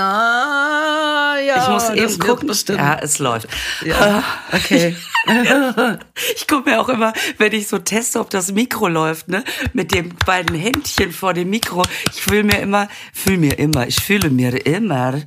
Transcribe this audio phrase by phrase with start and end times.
[0.00, 2.50] Ah, ja, ich muss eben gucken.
[2.68, 3.48] Ja, es läuft.
[3.84, 4.96] Ja, okay.
[6.36, 9.92] Ich gucke mir auch immer, wenn ich so teste, ob das Mikro läuft, ne, mit
[9.92, 11.82] den beiden Händchen vor dem Mikro.
[12.12, 15.22] Ich fühle mir immer, fühle mir immer, ich fühle mir immer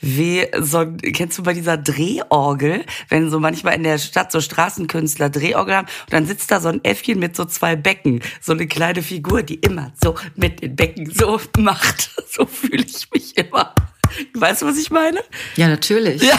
[0.00, 5.30] wie so, kennst du bei dieser Drehorgel, wenn so manchmal in der Stadt so Straßenkünstler
[5.30, 8.66] Drehorgel haben und dann sitzt da so ein Äffchen mit so zwei Becken, so eine
[8.66, 12.10] kleine Figur, die immer so mit den Becken so macht.
[12.34, 13.72] So fühle ich mich immer.
[14.34, 15.20] Weißt du, was ich meine?
[15.54, 16.20] Ja, natürlich.
[16.20, 16.36] Ja.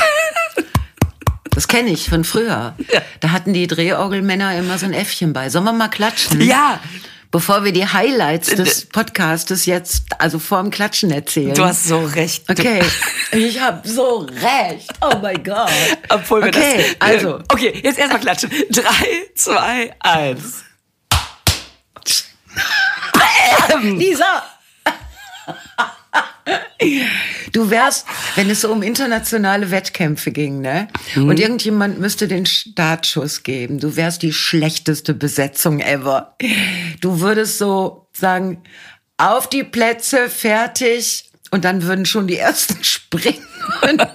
[1.56, 2.76] Das kenne ich von früher.
[2.92, 3.02] Ja.
[3.22, 5.50] Da hatten die Drehorgelmänner immer so ein Äffchen bei.
[5.50, 6.42] Sollen wir mal klatschen?
[6.42, 6.82] Ja.
[7.32, 11.54] Bevor wir die Highlights des Podcastes jetzt, also vorm Klatschen erzählen.
[11.54, 12.50] Du hast so recht.
[12.50, 12.82] Okay,
[13.32, 14.90] ich habe so recht.
[15.02, 15.72] Oh mein Gott.
[16.10, 17.10] Obwohl wir okay, das.
[17.10, 17.40] also.
[17.50, 18.52] Okay, jetzt erstmal klatschen.
[18.70, 20.64] Drei, zwei, eins.
[23.82, 24.44] Lisa!
[27.52, 30.88] Du wärst, wenn es so um internationale Wettkämpfe ging, ne?
[31.16, 31.30] Mhm.
[31.30, 33.80] Und irgendjemand müsste den Startschuss geben.
[33.80, 36.36] Du wärst die schlechteste Besetzung ever.
[37.02, 38.62] Du würdest so sagen,
[39.18, 41.32] auf die Plätze, fertig.
[41.52, 43.46] Und dann würden schon die ersten springen.
[43.82, 44.06] Und,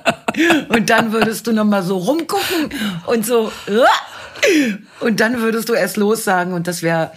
[0.69, 2.71] und dann würdest du nochmal so rumgucken
[3.07, 3.51] und so.
[5.01, 7.13] Und dann würdest du erst los sagen und das wäre,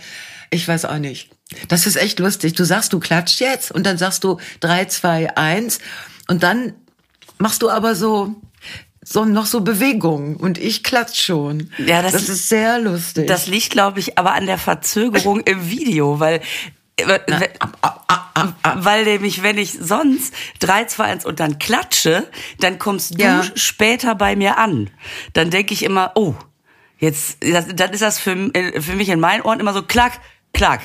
[0.50, 1.30] ich weiß auch nicht.
[1.68, 2.54] Das ist echt lustig.
[2.54, 5.80] Du sagst, du klatscht jetzt und dann sagst du drei, zwei, eins
[6.28, 6.74] und dann
[7.40, 8.36] machst du aber so,
[9.04, 11.70] so noch so Bewegungen und ich klatsch schon.
[11.78, 13.28] Ja, das- das ist sehr lustig.
[13.28, 16.42] Das liegt, glaube ich, aber an der Verzögerung im Video, weil.
[16.98, 17.20] äh,
[18.76, 22.28] Weil nämlich, wenn ich sonst 3, 2, 1 und dann klatsche,
[22.60, 23.44] dann kommst du Ja.
[23.56, 24.90] später bei mir an.
[25.34, 26.34] Dann denke ich immer, oh,
[27.00, 30.20] jetzt, das, dann ist das für, äh, für mich in meinen Ohren immer so klack,
[30.54, 30.82] klack.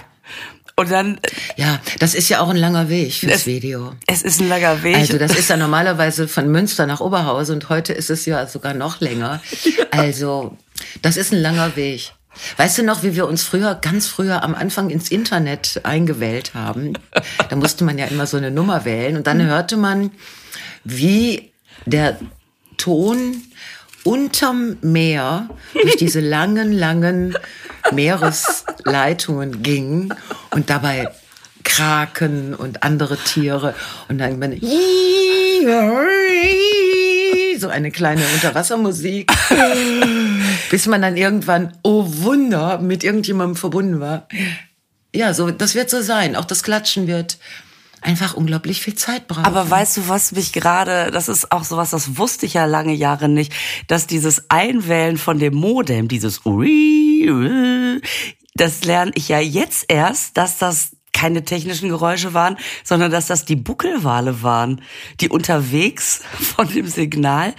[0.78, 1.20] Und dann, äh,
[1.62, 3.94] ja, das ist ja auch ein langer Weg fürs Es- Video.
[4.06, 4.96] es ist ein langer Weg.
[4.96, 8.74] Also das ist ja normalerweise von Münster nach Oberhausen und heute ist es ja sogar
[8.74, 9.40] noch länger.
[9.90, 10.56] Also
[11.02, 12.12] das ist ein langer Weg.
[12.58, 16.92] Weißt du noch, wie wir uns früher, ganz früher am Anfang ins Internet eingewählt haben?
[17.48, 20.12] Da musste man ja immer so eine Nummer wählen und dann hörte man,
[20.84, 21.50] wie
[21.86, 22.18] der
[22.76, 23.42] Ton
[24.08, 27.36] unterm Meer durch diese langen, langen
[27.92, 30.14] Meeresleitungen ging
[30.50, 31.08] und dabei
[31.62, 33.74] Kraken und andere Tiere
[34.08, 34.58] und dann man
[37.58, 39.30] so eine kleine Unterwassermusik,
[40.70, 44.26] bis man dann irgendwann, oh Wunder, mit irgendjemandem verbunden war.
[45.14, 46.34] Ja, so, das wird so sein.
[46.34, 47.36] Auch das Klatschen wird
[48.00, 49.44] einfach unglaublich viel Zeit brauchen.
[49.44, 52.94] Aber weißt du, was mich gerade, das ist auch sowas, das wusste ich ja lange
[52.94, 53.52] Jahre nicht,
[53.86, 58.00] dass dieses Einwählen von dem Modem, dieses Ui, Ui,
[58.54, 63.44] das lerne ich ja jetzt erst, dass das keine technischen Geräusche waren, sondern dass das
[63.44, 64.82] die Buckelwale waren,
[65.20, 66.22] die unterwegs
[66.56, 67.54] von dem Signal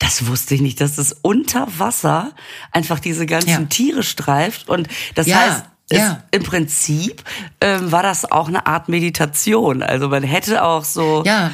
[0.00, 2.32] das wusste ich nicht, dass das unter Wasser
[2.72, 3.64] einfach diese ganzen Ja.
[3.64, 4.68] Tiere streift.
[4.70, 5.64] Und das Ja, heißt,
[5.98, 6.22] ja.
[6.30, 7.22] im Prinzip
[7.60, 9.82] ähm, war das auch eine Art Meditation.
[9.82, 11.22] Also man hätte auch so.
[11.26, 11.50] Ja,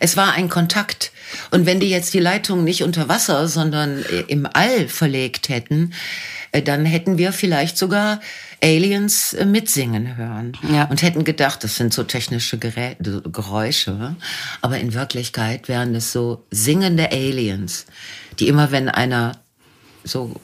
[0.00, 1.12] es war ein Kontakt.
[1.50, 5.92] Und wenn die jetzt die Leitung nicht unter Wasser, sondern äh, im All verlegt hätten,
[6.52, 8.20] äh, dann hätten wir vielleicht sogar
[8.62, 10.56] Aliens äh, mitsingen hören.
[10.70, 10.84] Ja.
[10.84, 14.16] Und hätten gedacht, das sind so technische Gerä Geräusche.
[14.60, 17.86] Aber in Wirklichkeit wären es so singende Aliens,
[18.38, 19.32] die immer, wenn einer
[20.04, 20.40] so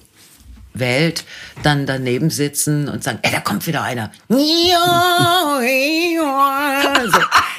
[0.75, 1.25] wählt,
[1.63, 4.11] dann daneben sitzen und sagen, ey, da kommt wieder einer.
[4.29, 6.95] Ja, ja.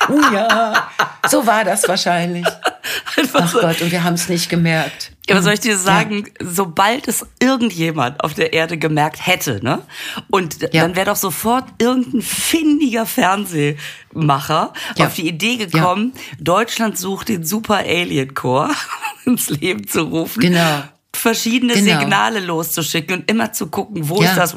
[0.08, 0.90] So, ja.
[1.28, 2.46] so war das wahrscheinlich.
[3.18, 3.60] Einfach Ach so.
[3.60, 5.12] Gott, und wir haben es nicht gemerkt.
[5.28, 9.84] Ja, aber soll ich dir sagen, sobald es irgendjemand auf der Erde gemerkt hätte, ne?
[10.32, 10.82] Und Ja.
[10.84, 15.06] dann wäre doch sofort irgendein findiger Fernsehmacher Ja.
[15.06, 18.74] auf die Idee gekommen, Deutschland sucht den Super Alien Corps
[19.26, 20.40] ins Leben zu rufen.
[20.42, 20.84] Genau.
[21.16, 22.00] Verschiedene Genau.
[22.00, 24.30] Signale loszuschicken und immer zu gucken, wo Ja.
[24.32, 24.56] ist das?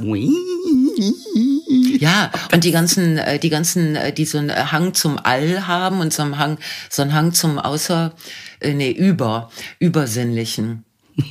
[1.99, 5.67] Ja, und die ganzen, äh, die ganzen, äh, die so einen äh, Hang zum All
[5.67, 6.59] haben und so einen Hang,
[6.91, 8.13] so einen Hang zum Außer,
[8.61, 10.85] äh, nee, über, Übersinnlichen.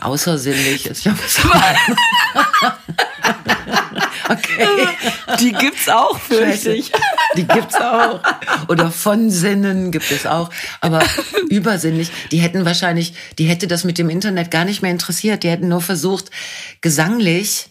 [0.00, 1.40] Außersinnlich ist ja was.
[5.40, 6.74] Die gibt's auch, fürchte Scheiße.
[6.74, 6.92] ich.
[7.36, 8.20] Die gibt's auch.
[8.68, 10.50] Oder von Sinnen gibt es auch.
[10.80, 11.02] Aber
[11.50, 15.42] übersinnlich, die hätten wahrscheinlich, die hätte das mit dem Internet gar nicht mehr interessiert.
[15.42, 16.30] Die hätten nur versucht,
[16.80, 17.66] gesanglich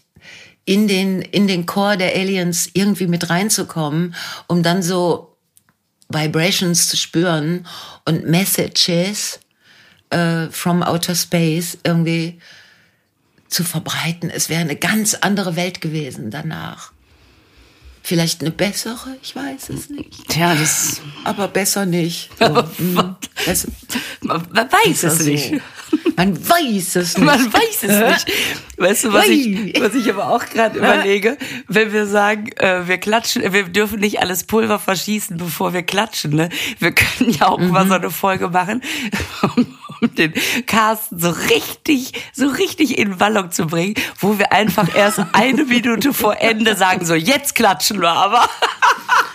[0.64, 4.14] in den, in den Chor der Aliens irgendwie mit reinzukommen,
[4.46, 5.36] um dann so
[6.08, 7.66] Vibrations zu spüren
[8.04, 9.40] und Messages
[10.10, 12.40] äh, from outer space irgendwie
[13.54, 14.30] zu verbreiten.
[14.30, 16.92] Es wäre eine ganz andere Welt gewesen danach.
[18.06, 20.28] Vielleicht eine bessere, ich weiß es nicht.
[20.28, 21.00] Tja, das.
[21.24, 22.28] Aber besser nicht.
[22.38, 23.16] So, mm,
[23.46, 23.66] es-
[24.20, 25.24] Man, weiß es so.
[25.30, 25.52] nicht.
[26.16, 27.24] Man weiß es nicht.
[27.26, 28.36] Man weiß es nicht.
[28.76, 32.98] Weißt du, was ich, was ich aber auch gerade überlege, wenn wir sagen, äh, wir
[32.98, 36.32] klatschen, äh, wir dürfen nicht alles Pulver verschießen, bevor wir klatschen.
[36.32, 36.50] Ne?
[36.80, 38.82] Wir können ja auch mal so eine Folge machen,
[40.04, 40.34] um, den
[40.66, 46.12] Carsten so richtig, so richtig in Wallung zu bringen, wo wir einfach erst eine Minute
[46.12, 48.48] vor Ende sagen, so jetzt klatschen wir aber.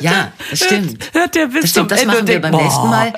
[0.00, 1.12] Ja, das stimmt.
[1.12, 2.88] Hört der bis Das stimmt, das Ende machen wir beim nächsten boah.
[2.88, 3.12] Mal.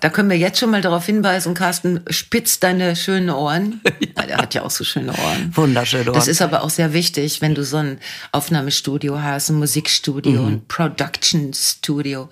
[0.00, 3.80] Da können wir jetzt schon mal darauf hinweisen, Carsten, spitz deine schönen Ohren.
[4.20, 4.26] Ja.
[4.26, 5.50] Der hat ja auch so schöne Ohren.
[5.56, 6.12] Wunderschöne Ohren.
[6.14, 7.98] Das ist aber auch sehr wichtig, wenn du so ein
[8.32, 10.46] Aufnahmestudio hast, ein Musikstudio, Mhm.
[10.48, 12.28] ein Production Studio.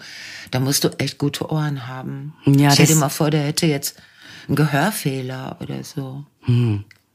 [0.50, 2.34] Da musst du echt gute Ohren haben.
[2.44, 3.96] Ja, Stell dir mal vor, der hätte jetzt
[4.48, 6.24] einen Gehörfehler oder so.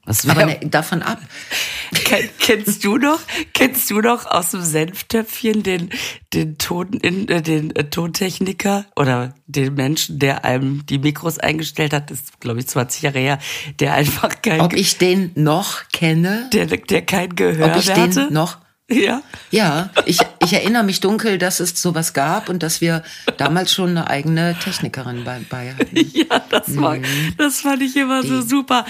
[0.05, 1.19] Was Aber ne, davon ab.
[2.03, 3.19] Ken, kennst du noch,
[3.53, 5.89] kennst du noch aus dem Senftöpfchen den,
[6.33, 11.93] den Ton, in, äh, den äh, Tontechniker oder den Menschen, der einem die Mikros eingestellt
[11.93, 13.39] hat, das ist, glaube ich, 20 Jahre her,
[13.79, 16.49] der einfach kein, Ob ich den noch kenne?
[16.51, 18.33] der, der kein Gehör Ob ich mehr den hatte?
[18.33, 18.57] noch
[18.89, 19.21] Ja.
[19.51, 23.03] Ja, ich, ich erinnere mich dunkel, dass es sowas gab und dass wir
[23.37, 25.95] damals schon eine eigene Technikerin bei, bei hatten.
[26.13, 27.05] Ja, das war, Mhm.
[27.37, 28.85] das fand ich immer so super.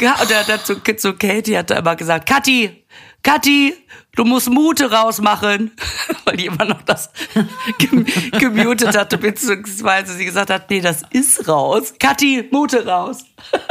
[0.00, 2.84] Oder dazu, zu Katie hat er immer gesagt, Kathi,
[3.22, 3.74] Kathi,
[4.14, 5.72] du musst Mute rausmachen,
[6.24, 7.10] weil die immer noch das
[7.78, 8.04] gem-
[8.38, 11.94] gemutet hatte, beziehungsweise sie gesagt hat, nee, das ist raus.
[11.98, 13.24] Kathi, Mute raus.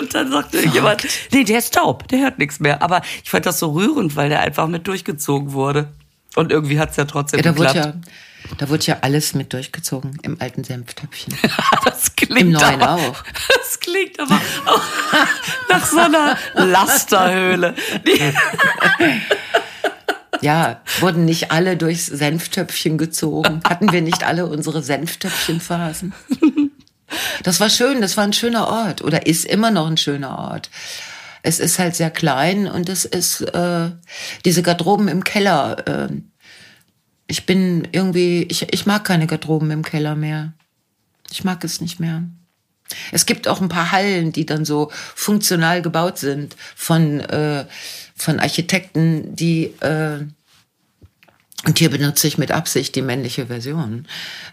[0.00, 2.82] Und dann sagte jemand, nee, der ist taub, der hört nichts mehr.
[2.82, 5.92] Aber ich fand das so rührend, weil der einfach mit durchgezogen wurde.
[6.36, 7.94] Und irgendwie hat's ja trotzdem Ja, geklappt.
[8.58, 11.36] Da wurde ja alles mit durchgezogen im alten Senftöpfchen.
[11.84, 13.24] Das klingt Im Neuen aber, auch.
[13.56, 14.82] Das klingt aber auch
[15.68, 17.74] nach so einer Lasterhöhle.
[20.42, 23.60] Ja, wurden nicht alle durchs Senftöpfchen gezogen?
[23.68, 26.14] Hatten wir nicht alle unsere Senftöpfchenphasen?
[27.42, 30.70] Das war schön, das war ein schöner Ort oder ist immer noch ein schöner Ort.
[31.42, 33.90] Es ist halt sehr klein und es ist äh,
[34.44, 35.86] diese Garderoben im Keller.
[35.86, 36.08] Äh,
[37.30, 40.52] ich bin irgendwie, ich, ich mag keine Garderoben im Keller mehr.
[41.30, 42.24] Ich mag es nicht mehr.
[43.12, 47.66] Es gibt auch ein paar Hallen, die dann so funktional gebaut sind von, äh,
[48.16, 50.24] von Architekten, die, äh,
[51.66, 54.06] und hier benutze ich mit Absicht die männliche Version,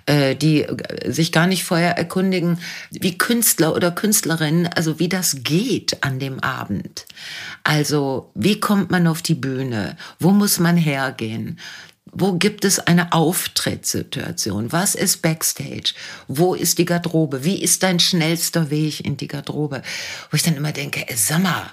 [0.06, 2.60] äh, die äh, sich gar nicht vorher erkundigen,
[2.92, 7.06] wie Künstler oder Künstlerinnen, also wie das geht an dem Abend.
[7.64, 9.98] Also, wie kommt man auf die Bühne?
[10.20, 11.58] Wo muss man hergehen?
[12.12, 14.72] Wo gibt es eine Auftrittssituation?
[14.72, 15.94] Was ist Backstage?
[16.28, 17.44] Wo ist die Garderobe?
[17.44, 19.82] Wie ist dein schnellster Weg in die Garderobe?
[20.32, 21.72] Wo ich dann immer denke, ey, sag mal,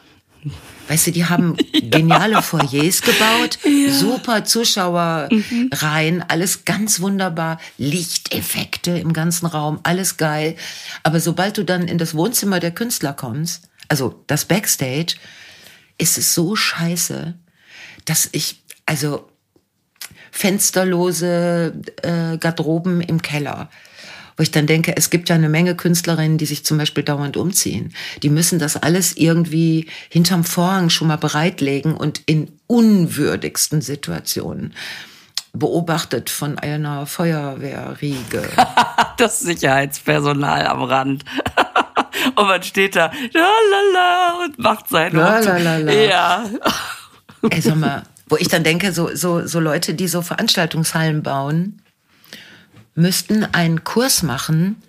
[0.88, 3.58] Weißt du, die haben geniale Foyers gebaut,
[3.90, 10.56] super Zuschauerreihen, alles ganz wunderbar, Lichteffekte im ganzen Raum, alles geil.
[11.02, 15.14] Aber sobald du dann in das Wohnzimmer der Künstler kommst, also das Backstage,
[15.96, 17.34] ist es so scheiße,
[18.04, 19.26] dass ich, also
[20.34, 21.72] fensterlose
[22.02, 23.70] äh, Garderoben im Keller.
[24.36, 27.36] Wo ich dann denke, es gibt ja eine Menge Künstlerinnen, die sich zum Beispiel dauernd
[27.36, 27.94] umziehen.
[28.24, 34.74] Die müssen das alles irgendwie hinterm Vorhang schon mal bereitlegen und in unwürdigsten Situationen
[35.52, 38.42] beobachtet von einer Feuerwehrriege.
[39.18, 41.24] das Sicherheitspersonal am Rand.
[42.36, 45.92] Und man steht da lalala, und macht seinen Lalalala.
[45.92, 46.44] Ja.
[47.50, 48.02] Ey, sag mal,
[48.34, 51.80] wo ich dann denke, so, so, so Leute, die so Veranstaltungshallen bauen,
[52.96, 54.82] müssten einen Kurs machen,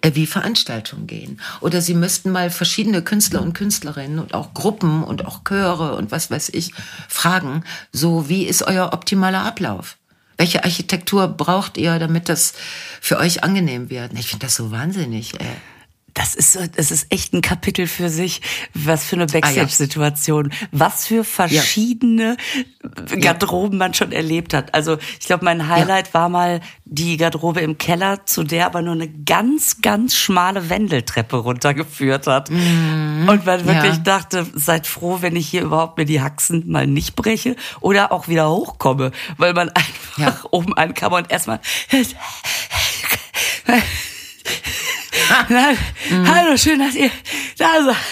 [0.00, 1.40] äh, wie Veranstaltungen gehen.
[1.60, 6.10] Oder sie müssten mal verschiedene Künstler und Künstlerinnen und auch Gruppen und auch Chöre und
[6.10, 6.72] was weiß ich
[7.06, 7.62] fragen,
[7.92, 9.96] so wie ist euer optimaler Ablauf?
[10.36, 12.52] Welche Architektur braucht ihr, damit das
[13.00, 14.12] für euch angenehm wird?
[14.14, 15.40] Ich finde das so wahnsinnig.
[15.40, 15.46] Ey.
[16.18, 18.42] Das ist, das ist echt ein Kapitel für sich.
[18.74, 19.40] Was für eine Ah, ja.
[19.40, 20.52] Backstage-Situation.
[20.72, 22.36] Was für verschiedene
[23.20, 24.74] Garderoben man schon erlebt hat.
[24.74, 28.94] Also, ich glaube, mein Highlight war mal die Garderobe im Keller, zu der aber nur
[28.94, 32.50] eine ganz, ganz schmale Wendeltreppe runtergeführt hat.
[32.50, 33.96] Und man wirklich Ja.
[33.98, 38.26] dachte, seid froh, wenn ich hier überhaupt mir die Haxen mal nicht breche oder auch
[38.26, 40.36] wieder hochkomme, weil man einfach Ja.
[40.50, 41.60] oben ankam und erstmal
[46.10, 47.10] Hallo, schön, dass ihr
[47.58, 47.96] da seid.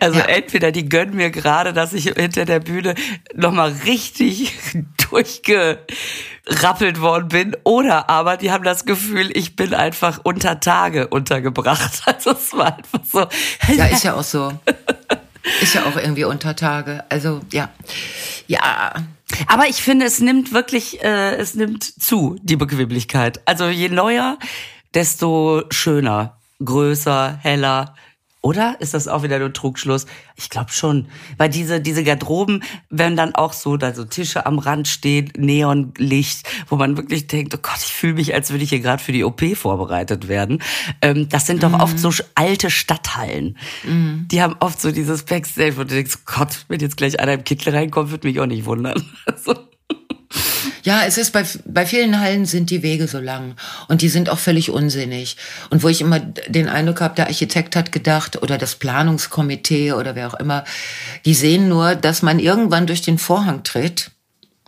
[0.00, 0.24] Also Ja.
[0.24, 2.96] entweder die gönnen mir gerade, dass ich hinter der Bühne
[3.36, 4.52] nochmal richtig
[5.10, 12.02] durchgerappelt worden bin, oder aber die haben das Gefühl, ich bin einfach unter Tage untergebracht.
[12.06, 13.28] Also es war einfach so.
[13.72, 14.52] Ja, ist ja auch so.
[15.62, 17.04] Ist ja auch irgendwie unter Tage.
[17.10, 17.70] Also ja,
[18.48, 18.92] ja.
[19.46, 23.40] Aber ich finde, es nimmt wirklich, äh, es nimmt zu, die Bequemlichkeit.
[23.46, 24.36] Also je neuer,
[24.94, 27.94] desto schöner, größer, heller.
[28.42, 30.06] Oder ist das auch wieder nur Trugschluss?
[30.34, 34.58] Ich glaube schon, weil diese diese Garderoben, wenn dann auch so da so Tische am
[34.58, 38.70] Rand stehen, Neonlicht, wo man wirklich denkt, oh Gott, ich fühle mich, als würde ich
[38.70, 40.62] hier gerade für die OP vorbereitet werden.
[41.02, 41.80] Ähm, das sind doch mhm.
[41.80, 43.58] oft so alte Stadthallen.
[43.84, 44.26] Mhm.
[44.30, 47.44] Die haben oft so dieses Backstage, wo du denkst, Gott, wenn jetzt gleich einer im
[47.44, 49.04] Kittel reinkommt, würde mich auch nicht wundern.
[50.90, 53.54] ja, es ist bei, bei vielen Hallen sind die Wege so lang
[53.86, 55.36] und die sind auch völlig unsinnig.
[55.70, 60.16] Und wo ich immer den Eindruck habe, der Architekt hat gedacht oder das Planungskomitee oder
[60.16, 60.64] wer auch immer,
[61.24, 64.10] die sehen nur, dass man irgendwann durch den Vorhang tritt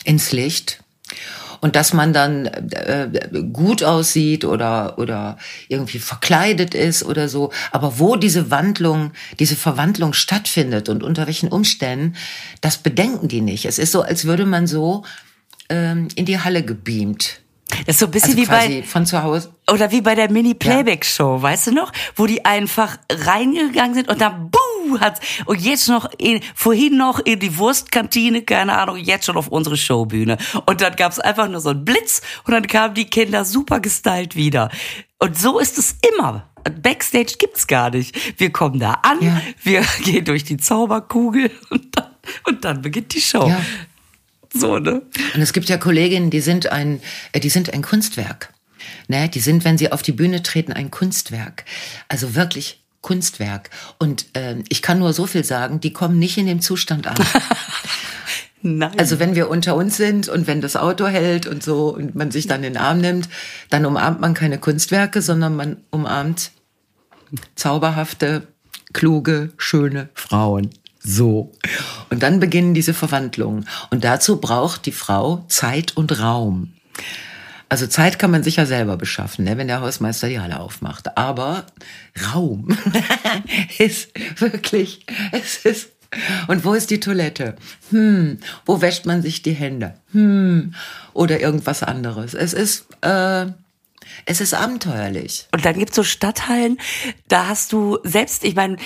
[0.04, 0.78] ins Licht
[1.60, 3.08] und dass man dann äh,
[3.52, 7.50] gut aussieht oder oder irgendwie verkleidet ist oder so.
[7.72, 9.10] Aber wo diese Wandlung,
[9.40, 12.14] diese Verwandlung stattfindet und unter welchen Umständen,
[12.60, 13.64] das bedenken die nicht.
[13.64, 15.02] Es ist so, als würde man so
[15.72, 17.40] ähm, in die Halle gebeamt.
[17.86, 20.30] Das ist so ein bisschen also wie bei von zu Hause oder wie bei der
[20.30, 21.42] Mini Playback Show, ja.
[21.42, 26.10] weißt du noch, wo die einfach reingegangen sind und dann buh hat und jetzt noch
[26.18, 30.36] in, vorhin noch in die Wurstkantine, keine Ahnung, jetzt schon auf unsere Showbühne
[30.66, 34.36] und dann gab's einfach nur so einen Blitz und dann kamen die Kinder super gestylt
[34.36, 34.70] wieder.
[35.18, 36.48] Und so ist es immer.
[36.82, 38.38] Backstage gibt's gar nicht.
[38.38, 39.40] Wir kommen da an, ja.
[39.62, 42.10] wir gehen durch die Zauberkugel und dann,
[42.46, 43.48] und dann beginnt die Show.
[43.48, 43.60] Ja.
[44.52, 45.02] So, ne?
[45.34, 47.00] Und es gibt ja Kolleginnen, die sind ein,
[47.32, 48.52] äh, die sind ein Kunstwerk.
[49.08, 49.28] Ne?
[49.28, 51.64] Die sind, wenn sie auf die Bühne treten, ein Kunstwerk.
[52.08, 53.70] Also wirklich Kunstwerk.
[53.98, 57.16] Und äh, ich kann nur so viel sagen, die kommen nicht in dem Zustand an.
[58.62, 58.96] Nein.
[58.96, 62.30] Also wenn wir unter uns sind und wenn das Auto hält und so und man
[62.30, 63.28] sich dann in den Arm nimmt,
[63.70, 66.52] dann umarmt man keine Kunstwerke, sondern man umarmt
[67.56, 68.46] zauberhafte,
[68.92, 70.70] kluge, schöne Frauen.
[71.02, 71.52] So.
[72.10, 73.66] Und dann beginnen diese Verwandlungen.
[73.90, 76.72] Und dazu braucht die Frau Zeit und Raum.
[77.68, 81.16] Also Zeit kann man sicher selber beschaffen, ne, wenn der Hausmeister die Halle aufmacht.
[81.16, 81.64] Aber
[82.34, 82.68] Raum
[83.78, 85.88] ist wirklich, es ist.
[86.48, 87.56] Und wo ist die Toilette?
[87.88, 89.94] Hm, wo wäscht man sich die Hände?
[90.12, 90.74] Hm,
[91.14, 92.34] oder irgendwas anderes.
[92.34, 93.46] Es ist, äh,
[94.26, 95.48] es ist abenteuerlich.
[95.52, 96.78] Und dann gibt's so Stadthallen,
[97.28, 98.76] da hast du selbst, ich meine,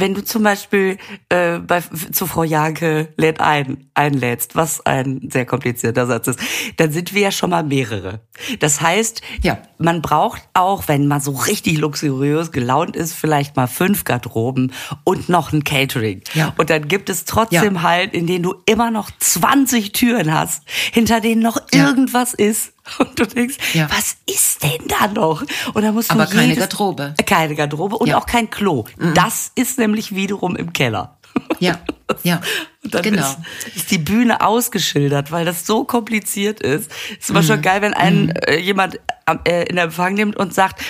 [0.00, 0.98] wenn du zum Beispiel
[1.28, 1.80] äh, bei,
[2.12, 6.40] zu Frau Janke lädt ein, einlädst, was ein sehr komplizierter Satz ist,
[6.76, 8.20] dann sind wir ja schon mal mehrere.
[8.60, 9.58] Das heißt, ja.
[9.78, 14.72] man braucht auch, wenn man so richtig luxuriös gelaunt ist, vielleicht mal fünf Garderoben
[15.04, 16.22] und noch ein Catering.
[16.34, 16.54] Ja.
[16.56, 17.82] Und dann gibt es trotzdem ja.
[17.82, 20.62] halt, in denen du immer noch 20 Türen hast,
[20.92, 22.72] hinter denen noch irgendwas ist.
[22.98, 23.88] Und du denkst, ja.
[23.90, 25.42] was ist denn da noch?
[25.74, 27.14] Und da musst du Aber keine Garderobe.
[27.26, 28.18] Keine Garderobe und ja.
[28.18, 28.84] auch kein Klo.
[28.96, 29.14] Mhm.
[29.14, 31.18] Das ist nämlich wiederum im Keller.
[31.60, 31.78] Ja,
[32.22, 32.40] ja.
[32.82, 33.22] Und dann genau.
[33.22, 36.90] ist, ist, die Bühne ausgeschildert, weil das so kompliziert ist.
[37.18, 37.46] Ist immer mhm.
[37.46, 38.32] schon geil, wenn einen mhm.
[38.46, 38.98] äh, jemand
[39.44, 40.82] äh, in Empfang nimmt und sagt,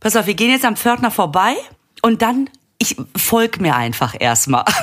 [0.00, 1.54] pass auf, wir gehen jetzt am Pförtner vorbei
[2.02, 4.64] und dann ich folg mir einfach erstmal.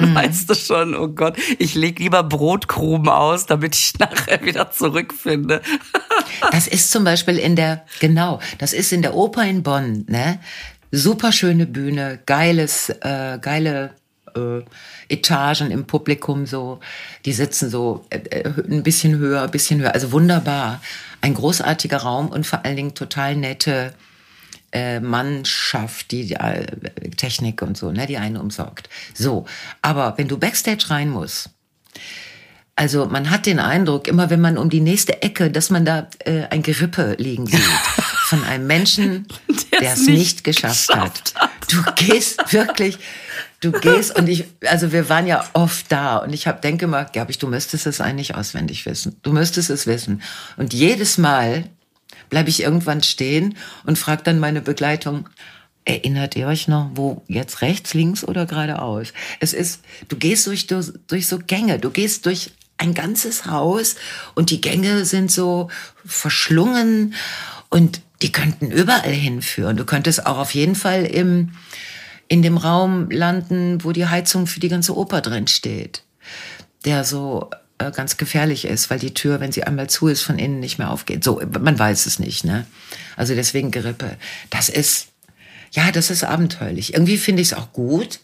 [0.10, 0.14] Mhm.
[0.14, 5.60] Weißt du schon, oh Gott, ich leg lieber Brotkrumen aus, damit ich nachher wieder zurückfinde.
[6.52, 10.40] das ist zum Beispiel in der, genau, das ist in der Oper in Bonn, ne?
[10.92, 13.94] Super schöne Bühne, geiles, äh, geile
[14.34, 14.62] äh,
[15.08, 16.80] Etagen im Publikum so,
[17.24, 20.80] die sitzen so äh, äh ein bisschen höher, ein bisschen höher, also wunderbar.
[21.20, 23.92] Ein großartiger Raum und vor allen Dingen total nette
[24.72, 26.66] äh, Mannschaft, die, äh,
[27.16, 28.88] Technik und so, ne, die einen umsorgt.
[29.14, 29.46] So,
[29.82, 31.50] aber wenn du backstage rein musst,
[32.76, 36.08] also man hat den Eindruck, immer wenn man um die nächste Ecke, dass man da
[36.20, 37.60] äh, ein Gerippe liegen sieht
[38.24, 39.26] von einem Menschen,
[39.80, 41.50] der es nicht geschafft, geschafft hat.
[41.50, 41.50] hat.
[41.70, 42.98] Du gehst wirklich,
[43.60, 47.04] du gehst und ich, also wir waren ja oft da und ich hab, denke mal,
[47.04, 49.16] glaube ich, du müsstest es eigentlich auswendig wissen.
[49.22, 50.22] Du müsstest es wissen.
[50.56, 51.64] Und jedes Mal
[52.30, 55.28] bleibe ich irgendwann stehen und frage dann meine Begleitung,
[55.86, 59.14] Erinnert ihr euch noch, wo jetzt rechts, links oder geradeaus?
[59.40, 63.96] Es ist, du gehst durch, durch, durch so Gänge, du gehst durch ein ganzes Haus
[64.34, 65.68] und die Gänge sind so
[66.04, 67.14] verschlungen
[67.70, 69.76] und die könnten überall hinführen.
[69.76, 71.52] Du könntest auch auf jeden Fall im,
[72.28, 76.04] in dem Raum landen, wo die Heizung für die ganze Oper drin steht,
[76.84, 80.38] der so äh, ganz gefährlich ist, weil die Tür, wenn sie einmal zu ist, von
[80.38, 81.24] innen nicht mehr aufgeht.
[81.24, 82.66] So, man weiß es nicht, ne?
[83.16, 84.16] Also deswegen Gerippe.
[84.50, 85.08] Das ist,
[85.72, 86.94] ja, das ist abenteuerlich.
[86.94, 88.20] Irgendwie finde ich es auch gut,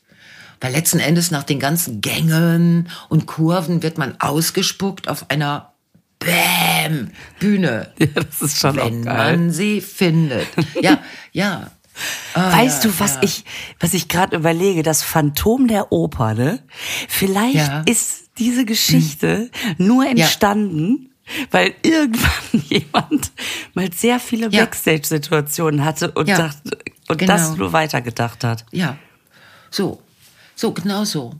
[0.60, 5.72] weil letzten Endes nach den ganzen Gängen und Kurven wird man ausgespuckt auf einer
[6.18, 7.92] Bäm Bühne.
[7.98, 10.48] Ja, das ist schon wenn man sie findet.
[10.80, 11.70] Ja, ja.
[12.34, 13.22] weißt ja, du, was ja.
[13.22, 13.44] ich,
[13.80, 16.62] was ich gerade überlege, das Phantom der Oper, ne?
[17.08, 17.82] Vielleicht Ja.
[17.86, 21.11] ist diese Geschichte nur entstanden,
[21.50, 23.33] weil irgendwann jemand
[23.75, 24.64] mal sehr viele Ja.
[24.64, 26.78] Backstage-Situationen hatte und, Ja, dachte,
[27.09, 27.33] und genau.
[27.33, 28.64] das nur weitergedacht hat.
[28.73, 28.97] Ja,
[29.71, 30.00] so,
[30.55, 31.35] so genau so.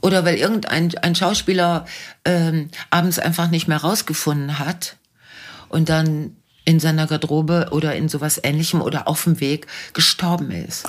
[0.00, 1.86] Oder weil irgendein ein Schauspieler
[2.24, 4.96] ähm, abends einfach nicht mehr rausgefunden hat
[5.68, 10.86] und dann in seiner Garderobe oder in sowas Ähnlichem oder auf dem Weg gestorben ist.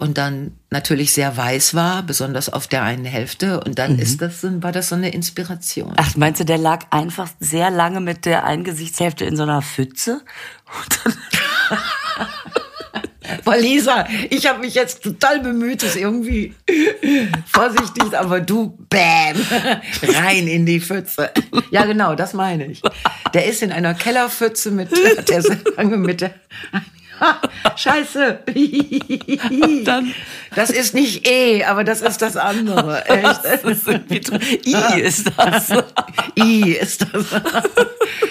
[0.00, 3.60] Und dann natürlich sehr weiß war, besonders auf der einen Hälfte.
[3.60, 5.92] Und dann ist das, war das so eine Inspiration.
[5.98, 9.60] Ach, meinst du, der lag einfach sehr lange mit der einen Gesichtshälfte in so einer
[9.60, 10.22] Pfütze?
[13.44, 16.54] Boah, Lisa, ich habe mich jetzt total bemüht, es irgendwie
[17.46, 19.36] vorsichtig, aber du, bam,
[20.14, 21.30] rein in die Pfütze.
[21.70, 22.80] Ja, genau, das meine ich.
[23.34, 24.90] Der ist in einer Kellerpfütze mit,
[25.28, 26.34] der ist lange mit der,
[27.76, 28.40] Scheiße.
[29.84, 30.14] Dann-
[30.54, 33.04] Das ist nicht E, aber das ist das andere.
[33.06, 33.44] Echt.
[33.44, 35.70] Das ist irgendwie dr- I ist das.
[36.38, 37.24] I ist das.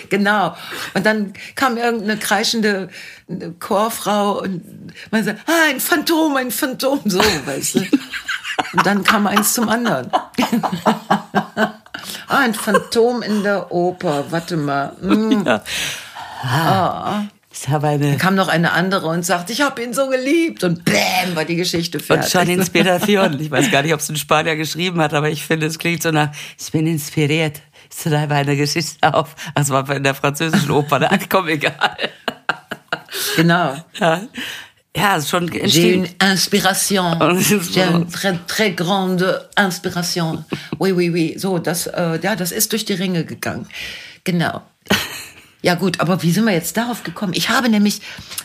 [0.10, 0.56] genau.
[0.94, 2.90] Und dann kam irgendeine kreischende
[3.60, 4.64] Chorfrau und
[5.12, 7.80] man sagt, ah, ein Phantom, ein Phantom, so, weißt du.
[8.74, 10.10] Und dann kam eins zum anderen.
[11.56, 11.74] ah,
[12.28, 14.94] ein Phantom in der Oper, warte mal.
[15.02, 15.46] Mm.
[17.60, 20.64] Ist aber eine Kam noch eine andere und sagt, ich habe ihn so geliebt.
[20.64, 22.32] Und bäm, war die Geschichte und fertig.
[22.32, 23.38] schon Inspiration.
[23.40, 26.02] Ich weiß gar nicht, ob es ein Spanier geschrieben hat, aber ich finde, es klingt
[26.02, 27.62] so nach, ich bin inspiriert.
[27.92, 29.36] Ich schreibe eine Geschichte auf.
[29.56, 31.06] Das war in der französischen Oper.
[31.12, 31.98] Ach, komm, egal.
[33.36, 33.76] Genau.
[34.00, 34.22] Ja,
[34.96, 37.20] ja schon J'ai une inspiration.
[37.74, 40.46] J'ai une très, très grande inspiration.
[40.78, 41.38] Oui, oui, oui.
[41.38, 43.68] So, das, äh, ja, das ist durch die Ringe gegangen.
[44.24, 44.62] Genau.
[45.62, 47.34] Ja gut, aber wie sind wir jetzt darauf gekommen?
[47.36, 48.02] Ich habe nämlich,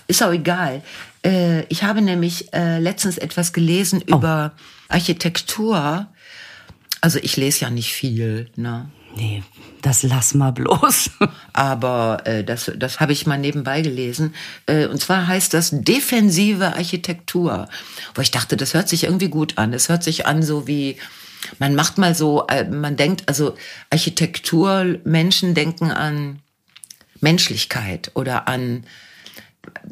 [0.08, 0.82] ist auch egal,
[1.24, 4.52] äh, ich habe nämlich äh, letztens etwas gelesen über
[4.88, 6.08] Architektur.
[7.00, 8.88] Also ich lese ja nicht viel, ne?
[9.16, 9.44] Nee,
[9.80, 11.10] das lass mal bloß.
[11.52, 14.34] aber äh, das, das habe ich mal nebenbei gelesen.
[14.66, 17.68] Äh, und zwar heißt das defensive Architektur.
[18.14, 19.72] Wo ich dachte, das hört sich irgendwie gut an.
[19.72, 20.96] Es hört sich an so wie,
[21.60, 23.54] man macht mal so, äh, man denkt, also
[23.90, 26.40] Architektur, Menschen denken an
[27.24, 28.84] Menschlichkeit oder an,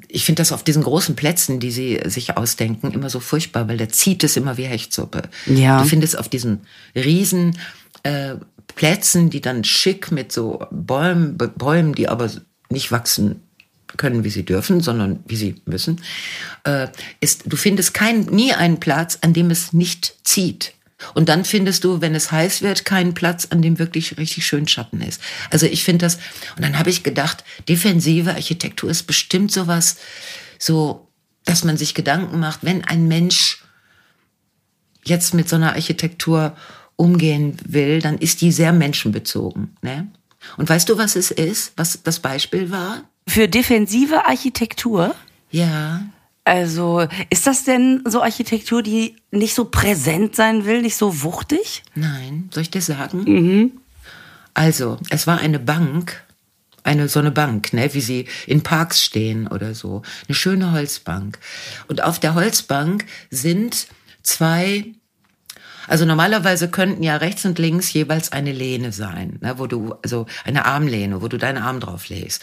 [0.06, 3.78] ich finde das auf diesen großen Plätzen, die sie sich ausdenken, immer so furchtbar, weil
[3.78, 5.22] da zieht es immer wie Hechtsuppe.
[5.46, 5.82] Ja.
[5.82, 6.60] Du findest auf diesen
[6.94, 7.58] riesen
[8.04, 8.36] äh,
[8.76, 12.30] Plätzen, die dann schick mit so Bäumen, Bä- Bäumen, die aber
[12.70, 13.42] nicht wachsen
[13.96, 16.00] können, wie sie dürfen, sondern wie sie müssen,
[16.64, 16.88] äh,
[17.20, 20.72] ist, du findest kein, nie einen Platz, an dem es nicht zieht.
[21.14, 24.68] Und dann findest du, wenn es heiß wird, keinen Platz, an dem wirklich richtig schön
[24.68, 25.20] Schatten ist.
[25.50, 26.16] Also ich finde das,
[26.56, 29.96] und dann habe ich gedacht, defensive Architektur ist bestimmt sowas,
[30.58, 31.08] so,
[31.44, 33.62] dass man sich Gedanken macht, wenn ein Mensch
[35.04, 36.56] jetzt mit so einer Architektur
[36.96, 39.76] umgehen will, dann ist die sehr menschenbezogen.
[39.82, 40.08] Ne?
[40.56, 43.02] Und weißt du, was es ist, was das Beispiel war?
[43.26, 45.14] Für defensive Architektur?
[45.50, 46.02] Ja,
[46.44, 51.84] Also, ist das denn so Architektur, die nicht so präsent sein will, nicht so wuchtig?
[51.94, 53.24] nein, soll ich dir sagen?
[54.54, 56.24] Also, es war eine Bank,
[56.82, 61.38] eine so eine Bank, ne, wie sie in Parks stehen oder so, eine schöne Holzbank.
[61.86, 63.86] Und auf der Holzbank sind
[64.22, 64.86] zwei
[65.88, 70.26] Also normalerweise könnten ja rechts und links jeweils eine Lehne sein, ne, wo du, also
[70.44, 72.42] eine Armlehne, wo du deinen Arm drauf legst.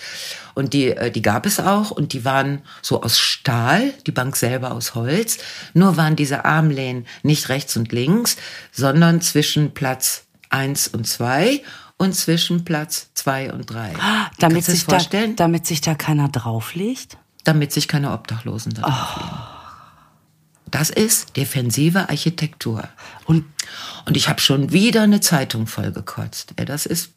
[0.54, 4.36] Und die, äh, die gab es auch und die waren so aus Stahl, die Bank
[4.36, 5.38] selber aus Holz.
[5.74, 8.38] Nur waren diese Armlehnen nicht rechts und links,
[8.72, 11.62] sondern zwischen Platz eins und zwei
[11.98, 13.94] und zwischen Platz zwei und drei.
[14.40, 15.36] Damit du dir sich, das da, vorstellen?
[15.36, 17.18] damit sich da keiner drauflegt?
[17.44, 19.59] damit sich keine Obdachlosen da drauf legen.
[20.72, 22.88] Das ist defensive Architektur.
[23.26, 23.46] Und
[24.06, 26.54] Und ich habe schon wieder eine Zeitung vollgekotzt.
[26.56, 27.12] Das ist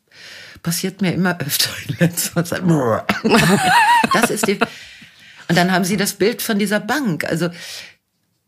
[0.62, 2.62] passiert mir immer öfter in letzter Zeit.
[4.12, 4.60] Das ist die.
[5.48, 7.48] Und dann haben sie das Bild von dieser Bank, also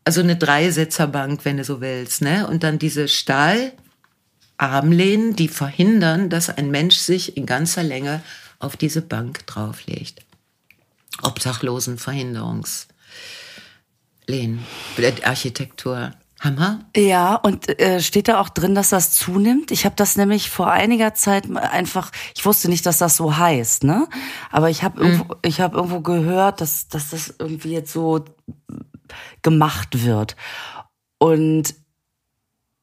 [0.05, 2.47] also eine Dreisitzerbank, wenn du so willst, ne?
[2.47, 8.21] Und dann diese Stahlarmlehnen, die verhindern, dass ein Mensch sich in ganzer Länge
[8.59, 10.21] auf diese Bank drauflegt.
[14.25, 14.59] Obdachlosenverhinderungslehnen,
[15.23, 16.11] Architektur.
[16.41, 16.79] Hammer.
[16.95, 19.71] Ja, und äh, steht da auch drin, dass das zunimmt?
[19.71, 23.85] Ich habe das nämlich vor einiger Zeit einfach, ich wusste nicht, dass das so heißt,
[23.85, 24.07] ne?
[24.51, 28.25] Aber ich habe irgendwo, ich habe irgendwo gehört, dass, dass das irgendwie jetzt so
[29.43, 30.35] gemacht wird.
[31.19, 31.73] Und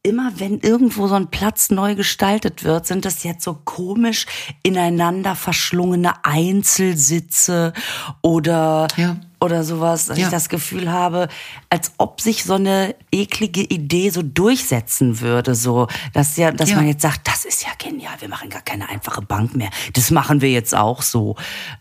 [0.04, 4.26] immer wenn irgendwo so ein Platz neu gestaltet wird, sind das jetzt so komisch
[4.64, 7.72] ineinander verschlungene Einzelsitze
[8.20, 9.16] oder Ja.
[9.40, 10.24] oder sowas, dass Ja.
[10.26, 11.28] ich das Gefühl habe,
[11.70, 16.76] als ob sich so eine eklige Idee so durchsetzen würde, so, dass ja, dass Ja.
[16.76, 19.70] man jetzt sagt, das ist ja genial, wir machen gar keine einfache Bank mehr.
[19.92, 21.36] Das machen wir jetzt auch so.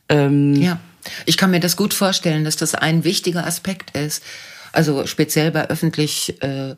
[0.10, 0.80] Ähm, Ja,
[1.26, 4.22] ich kann mir das gut vorstellen, dass das ein wichtiger Aspekt ist.
[4.74, 6.76] Also speziell bei öffentlich, äh,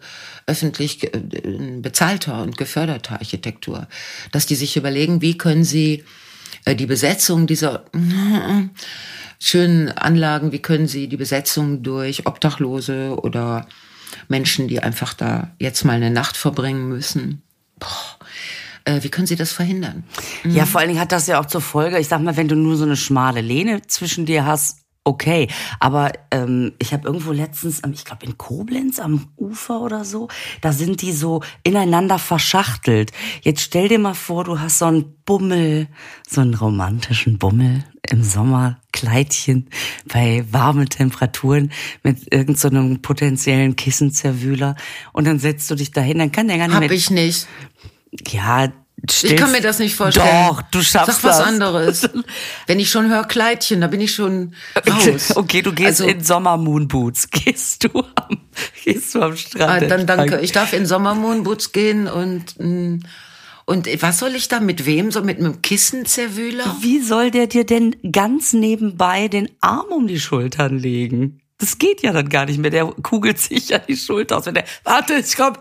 [0.48, 1.20] öffentlich äh,
[1.80, 3.88] bezahlter und geförderter Architektur,
[4.32, 6.04] dass die sich überlegen, wie können sie
[6.66, 7.86] äh, die Besetzung dieser
[9.40, 13.68] schönen Anlagen, wie können sie die Besetzung durch Obdachlose oder
[14.28, 17.42] Menschen, die einfach da jetzt mal eine Nacht verbringen müssen,
[17.80, 18.18] boah,
[18.86, 20.04] äh, wie können sie das verhindern?
[20.44, 22.56] Ja, vor allen Dingen hat das ja auch zur Folge, ich sag mal, wenn du
[22.56, 25.48] nur so eine schmale Lehne zwischen dir hast, okay.
[25.80, 30.28] Aber ähm, ich habe irgendwo letztens, ich glaube in Koblenz am Ufer oder so,
[30.62, 33.12] da sind die so ineinander verschachtelt.
[33.42, 35.88] Jetzt stell dir mal vor, du hast so einen Bummel,
[36.28, 39.70] so einen romantischen Bummel im Sommer, Kleidchen
[40.12, 41.72] bei warmen Temperaturen
[42.04, 44.76] mit irgendeinem so einem potenziellen Kissenzerwühler
[45.14, 47.48] und dann setzt du dich dahin, dann kann der gar nicht Hab mehr ich nicht.
[48.28, 48.72] ja,
[49.06, 50.48] Ich kann mir das nicht vorstellen.
[50.48, 51.48] Doch, du schaffst Sag was das.
[51.48, 52.10] anderes.
[52.68, 54.54] Wenn ich schon höre Kleidchen, da bin ich schon
[54.90, 55.34] raus.
[55.36, 57.30] Okay, du gehst Also, in Sommer-Moonboots.
[57.32, 58.38] Gehst du am,
[58.86, 59.92] gehst du am ah, Strand.
[59.92, 60.40] dann danke.
[60.40, 63.00] Ich darf in Sommermoonboots gehen und mm,
[63.66, 65.12] und was soll ich da mit wem?
[65.12, 66.78] So mit einem Kissenzerwühler?
[66.82, 71.40] Wie soll der dir denn ganz nebenbei den Arm um die Schultern legen?
[71.60, 72.72] Das geht ja dann gar nicht mehr.
[72.72, 74.46] Der kugelt sich ja die Schulter aus.
[74.46, 75.54] Wenn der, warte, ich komm,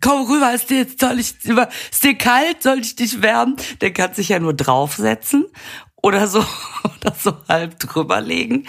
[0.00, 3.56] komm rüber, ist dir jetzt, soll ich, ist dir kalt, soll ich dich wärmen?
[3.80, 5.46] Der kann sich ja nur draufsetzen
[6.02, 6.44] oder so,
[6.84, 8.64] oder so halb drüber legen.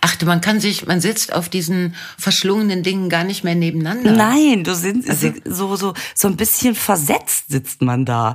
[0.00, 4.10] Ach, man kann sich, man sitzt auf diesen verschlungenen Dingen gar nicht mehr nebeneinander.
[4.12, 8.34] Nein, du sind Also- so so so ein bisschen versetzt sitzt man da.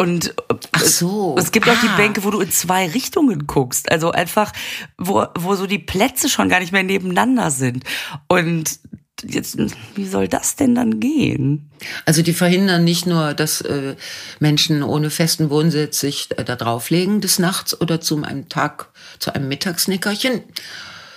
[0.00, 0.34] Und
[0.72, 1.36] Ach so.
[1.38, 1.96] es gibt auch die Ah.
[1.96, 3.92] Bänke, wo du in zwei Richtungen guckst.
[3.92, 4.50] Also einfach,
[4.96, 7.84] wo, wo so die Plätze schon gar nicht mehr nebeneinander sind.
[8.26, 8.78] Und
[9.22, 9.58] jetzt,
[9.96, 11.70] wie soll das denn dann gehen?
[12.06, 13.94] Also die verhindern nicht nur, dass äh,
[14.38, 19.34] Menschen ohne festen Wohnsitz sich äh, da drauflegen des Nachts oder zu einem Tag, zu
[19.34, 20.40] einem Mittagsnickerchen,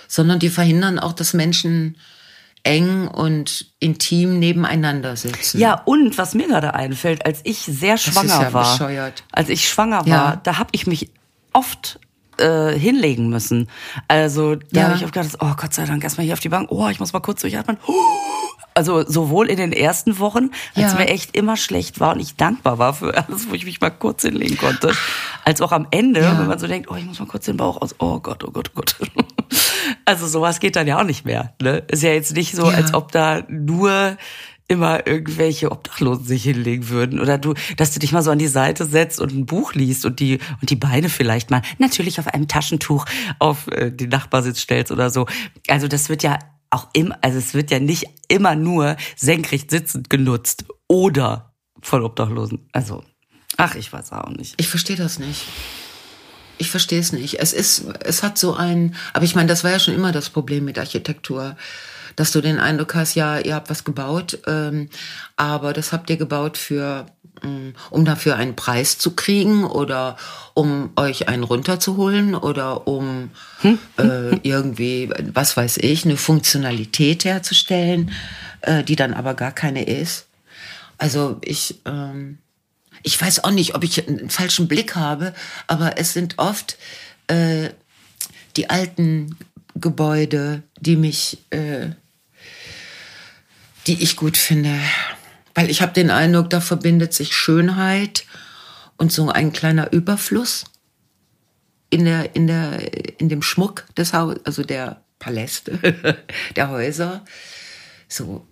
[0.08, 1.96] sondern die verhindern auch, dass Menschen
[2.64, 5.60] eng und intim nebeneinander sitzen.
[5.60, 9.22] Ja, und was mir gerade einfällt, als ich sehr schwanger ja war, bescheuert.
[9.32, 10.40] als ich schwanger war, Ja.
[10.42, 11.10] da habe ich mich
[11.52, 12.00] oft
[12.38, 13.68] äh, hinlegen müssen.
[14.08, 14.82] Also da Ja.
[14.88, 17.00] habe ich oft gedacht, oh Gott sei Dank, erstmal hier auf die Bank, oh, ich
[17.00, 17.76] muss mal kurz durchatmen.
[18.76, 20.98] Also sowohl in den ersten Wochen, als Ja.
[20.98, 23.90] mir echt immer schlecht war und ich dankbar war für alles, wo ich mich mal
[23.90, 24.92] kurz hinlegen konnte,
[25.44, 26.36] als auch am Ende, Ja.
[26.40, 28.50] wenn man so denkt, oh, ich muss mal kurz den Bauch aus, oh Gott, oh
[28.50, 28.96] Gott, oh Gott.
[30.06, 31.52] Also sowas geht dann ja auch nicht mehr.
[31.62, 31.82] Ne?
[31.88, 34.16] Ist ja jetzt nicht so, als ob da nur
[34.66, 38.48] immer irgendwelche Obdachlosen sich hinlegen würden oder du, dass du dich mal so an die
[38.48, 42.28] Seite setzt und ein Buch liest und die und die Beine vielleicht mal natürlich auf
[42.28, 43.04] einem Taschentuch
[43.38, 45.26] auf äh, den Nachbarsitz stellst oder so.
[45.68, 46.38] Also das wird ja
[46.70, 52.68] auch immer, also es wird ja nicht immer nur senkrecht sitzend genutzt oder von Obdachlosen.
[52.72, 53.04] Also
[53.58, 54.54] ach, ich weiß auch nicht.
[54.56, 55.44] Ich verstehe das nicht.
[56.56, 57.40] Ich verstehe es nicht.
[57.40, 60.30] Es ist, es hat so ein, aber ich meine, das war ja schon immer das
[60.30, 61.56] Problem mit Architektur,
[62.16, 64.88] dass du den Eindruck hast, ja, ihr habt was gebaut, ähm,
[65.36, 67.06] aber das habt ihr gebaut für,
[67.42, 70.16] ähm, um dafür einen Preis zu kriegen oder
[70.54, 73.30] um euch einen runterzuholen oder um
[73.98, 78.12] äh, irgendwie, was weiß ich, eine Funktionalität herzustellen,
[78.62, 80.26] äh, die dann aber gar keine ist.
[80.98, 82.38] Also ich, ähm,
[83.02, 85.34] ich weiß auch nicht, ob ich einen falschen Blick habe,
[85.66, 86.78] aber es sind oft
[87.26, 87.70] äh,
[88.56, 89.36] die alten
[89.74, 91.90] Gebäude, die mich, äh,
[93.86, 94.78] die ich gut finde.
[95.54, 98.24] Weil ich habe den Eindruck, da verbindet sich Schönheit
[98.96, 100.64] und so ein kleiner Überfluss
[101.90, 105.78] in der in der in dem Schmuck des Hauses, also der Paläste,
[106.56, 107.24] der Häuser.
[108.08, 108.46] So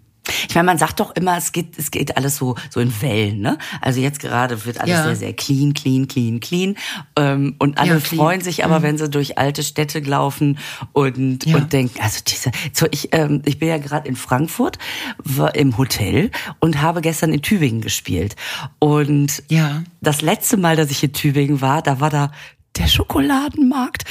[0.49, 3.41] Ich meine, man sagt doch immer, es geht, es geht alles so, so in Wellen,
[3.41, 3.59] ne?
[3.81, 5.03] Also jetzt gerade wird alles Ja.
[5.05, 6.77] sehr, sehr clean, clean, clean, clean.
[7.17, 10.59] Ähm, und alle Ja, freuen sich aber, wenn sie durch alte Städte laufen
[10.93, 11.57] und, Ja.
[11.57, 14.79] und denken, also diese, so ich, ähm, ich bin ja gerade in Frankfurt,
[15.19, 18.37] war im Hotel und habe gestern in Tübingen gespielt.
[18.79, 19.83] Und Ja.
[20.01, 22.31] das letzte Mal, dass ich in Tübingen war, da war da
[22.77, 24.05] der Schokoladenmarkt.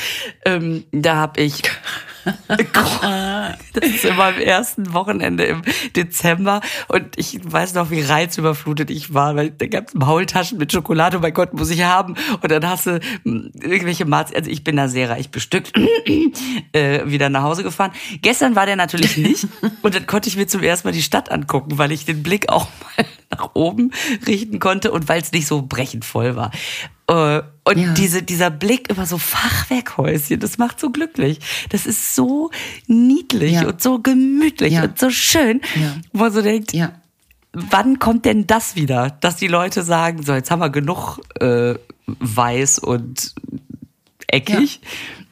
[0.46, 1.62] Ähm, da habe ich
[3.74, 5.62] Das ist immer am ersten Wochenende im
[5.96, 6.62] Dezember.
[6.88, 11.18] Und ich weiß noch, wie reizüberflutet ich war, weil da gab es Maultaschen mit Schokolade,
[11.18, 12.16] oh mein Gott, muss ich haben.
[12.42, 15.74] Und dann hast du hm, irgendwelche Marz, also ich bin da sehr reich bestückt,
[16.74, 17.92] äh, wieder nach Hause gefahren.
[18.22, 19.48] Gestern war der natürlich nicht.
[19.82, 22.50] Und dann konnte ich mir zum ersten Mal die Stadt angucken, weil ich den Blick
[22.50, 23.92] auch mal nach oben
[24.28, 26.52] richten konnte und weil es nicht so brechend voll war.
[27.08, 27.94] Äh, und ja.
[27.94, 31.40] diese, dieser Blick über so Fachwerkhäuschen, das macht so glücklich.
[31.70, 32.50] Das ist so
[32.88, 33.68] niedlich ja.
[33.68, 34.84] und so gemütlich ja.
[34.84, 35.62] und so schön,
[36.12, 36.74] wo man so denkt,
[37.54, 41.76] wann kommt denn das wieder, dass die Leute sagen, so jetzt haben wir genug äh,
[42.08, 43.36] weiß und
[44.28, 44.82] eckig,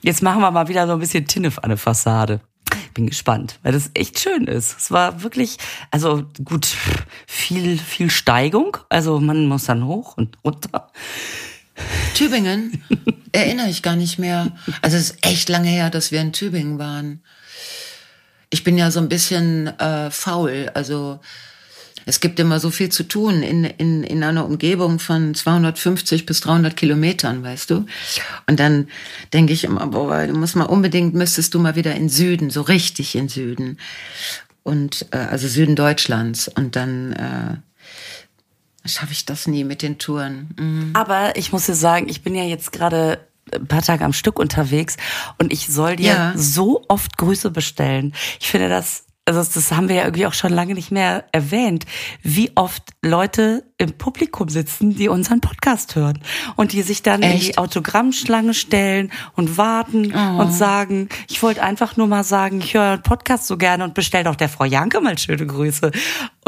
[0.02, 2.42] jetzt machen wir mal wieder so ein bisschen Tinnef an der Fassade
[2.94, 4.78] bin gespannt, weil das echt schön ist.
[4.78, 5.58] Es war wirklich,
[5.90, 6.66] also gut,
[7.28, 8.78] viel, viel Steigung.
[8.90, 10.92] Also man muss dann hoch und runter.
[12.14, 12.84] Tübingen?
[13.32, 14.52] Erinnere ich gar nicht mehr.
[14.82, 17.22] Also es ist echt lange her, dass wir in Tübingen waren.
[18.50, 20.72] Ich bin ja so ein bisschen äh, faul.
[20.74, 21.20] Also
[22.06, 26.42] es gibt immer so viel zu tun in, in, in einer Umgebung von 250 bis
[26.42, 27.86] 300 Kilometern, weißt du?
[28.48, 28.88] Und dann
[29.32, 32.62] denke ich immer, boah, du musst mal unbedingt, müsstest du mal wieder in Süden, so
[32.62, 33.78] richtig in Süden.
[34.64, 36.48] Und äh, also Süden Deutschlands.
[36.48, 37.58] Und dann äh,
[38.86, 40.50] schaffe ich das nie mit den Touren.
[40.58, 40.92] Mhm.
[40.94, 43.20] Aber ich muss dir sagen, ich bin ja jetzt gerade
[43.54, 44.98] ein paar Tage am Stück unterwegs
[45.40, 46.34] und ich soll dir ja.
[46.36, 48.14] so oft Grüße bestellen.
[48.40, 51.86] Ich finde das also das haben wir ja irgendwie auch schon lange nicht mehr erwähnt,
[52.24, 56.20] wie oft Leute im Publikum sitzen, die unseren Podcast hören
[56.56, 57.34] und die sich dann Echt?
[57.34, 60.42] in die Autogrammschlange stellen und warten oh.
[60.42, 63.94] und sagen, ich wollte einfach nur mal sagen, ich höre euren Podcast so gerne und
[63.94, 65.92] bestell doch der Frau Janke mal schöne Grüße.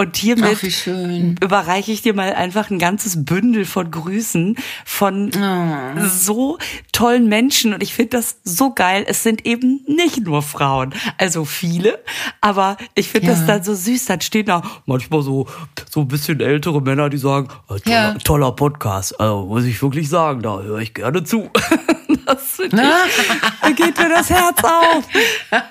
[0.01, 6.07] Und hiermit Ach, überreiche ich dir mal einfach ein ganzes Bündel von Grüßen von oh.
[6.07, 6.57] so
[6.91, 9.05] tollen Menschen und ich finde das so geil.
[9.07, 11.99] Es sind eben nicht nur Frauen, also viele,
[12.41, 13.33] aber ich finde ja.
[13.33, 14.05] das dann so süß.
[14.05, 15.45] Dann stehen da manchmal so
[15.87, 18.13] so ein bisschen ältere Männer, die sagen, oh, toller, ja.
[18.23, 19.19] toller, Podcast.
[19.19, 21.51] Also muss ich wirklich sagen, da höre ich gerne zu.
[22.25, 25.03] das ich, da geht mir das Herz auf.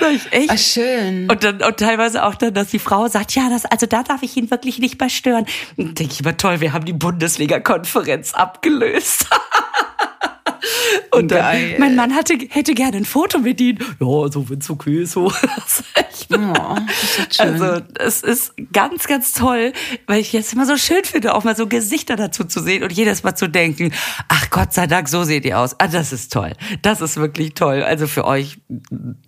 [0.00, 0.50] Das ist echt.
[0.50, 1.30] Ach, schön.
[1.30, 4.22] Und dann und teilweise auch dann, dass die Frau sagt, ja, das, also da darf
[4.22, 5.46] ich ihn wirklich nicht bei stören.
[5.76, 9.26] Denke ich immer, toll, wir haben die Bundesliga-Konferenz abgelöst.
[11.10, 13.78] Und dann, mein Mann hatte, hätte gerne ein Foto mit ihnen.
[14.00, 15.32] Ja, also wenn es okay ist, so.
[16.30, 16.76] Oh.
[17.38, 19.72] Also es ist ganz, ganz toll,
[20.06, 22.92] weil ich jetzt immer so schön finde, auch mal so Gesichter dazu zu sehen und
[22.92, 23.92] jedes Mal zu denken,
[24.28, 25.76] ach Gott sei Dank, so seht ihr aus.
[25.78, 26.52] Ah, das ist toll.
[26.82, 27.82] Das ist wirklich toll.
[27.82, 28.58] Also für euch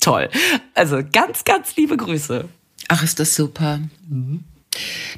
[0.01, 0.29] toll.
[0.75, 2.49] Also ganz, ganz liebe Grüße.
[2.93, 3.79] Ach, ist das super.
[4.09, 4.43] Mhm.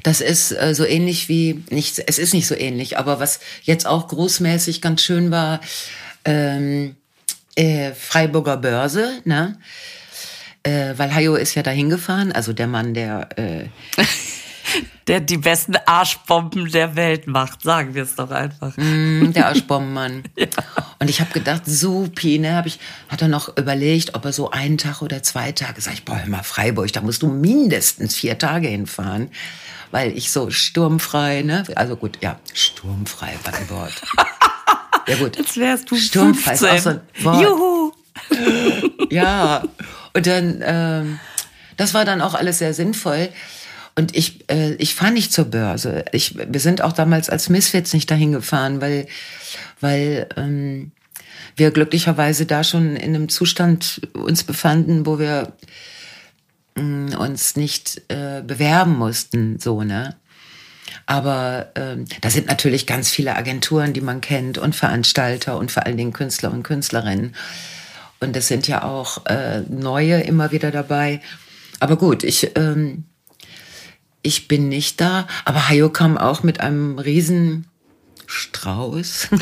[0.03, 3.87] Das ist äh, so ähnlich wie, nicht, es ist nicht so ähnlich, aber was jetzt
[3.87, 5.59] auch großmäßig ganz schön war,
[6.23, 6.95] ähm,
[7.55, 9.57] äh, Freiburger Börse, ne?
[10.61, 13.65] Äh, weil Hayo ist ja dahin gefahren, also der Mann, der äh,
[15.07, 18.73] der die besten Arschbomben der Welt macht, sagen wir es doch einfach.
[18.77, 20.23] Mm, der Arschbombenmann.
[20.37, 20.47] ja.
[20.99, 24.51] Und ich habe gedacht, supi, ne, hab ich, hat er noch überlegt, ob er so
[24.51, 28.15] einen Tag oder zwei Tage, sag ich, boah, hör mal, Freiburg, da musst du mindestens
[28.15, 29.29] vier Tage hinfahren,
[29.91, 34.01] weil ich so sturmfrei, ne, also gut, ja, sturmfrei war ein Wort.
[35.07, 35.37] Ja gut.
[35.37, 36.67] Als wärst du Sturmfrei 15.
[36.67, 37.41] ist auch so ein Wort.
[37.41, 37.91] Juhu!
[39.09, 39.63] ja,
[40.13, 41.19] und dann, ähm,
[41.77, 43.29] das war dann auch alles sehr sinnvoll.
[43.95, 46.05] Und ich, äh, ich fahre nicht zur Börse.
[46.11, 49.07] Ich, wir sind auch damals als Misfits nicht dahin gefahren, weil,
[49.79, 50.91] weil ähm,
[51.55, 55.53] wir glücklicherweise da schon in einem Zustand uns befanden, wo wir
[56.75, 60.15] äh, uns nicht äh, bewerben mussten, so, ne?
[61.05, 65.85] Aber ähm, da sind natürlich ganz viele Agenturen, die man kennt und Veranstalter und vor
[65.85, 67.35] allen Dingen Künstler und Künstlerinnen.
[68.21, 71.19] Und es sind ja auch äh, neue immer wieder dabei.
[71.81, 73.03] Aber gut, ich, ähm,
[74.23, 75.27] ich bin nicht da.
[75.45, 77.67] Aber Hayo kam auch mit einem riesen
[78.25, 79.29] Strauß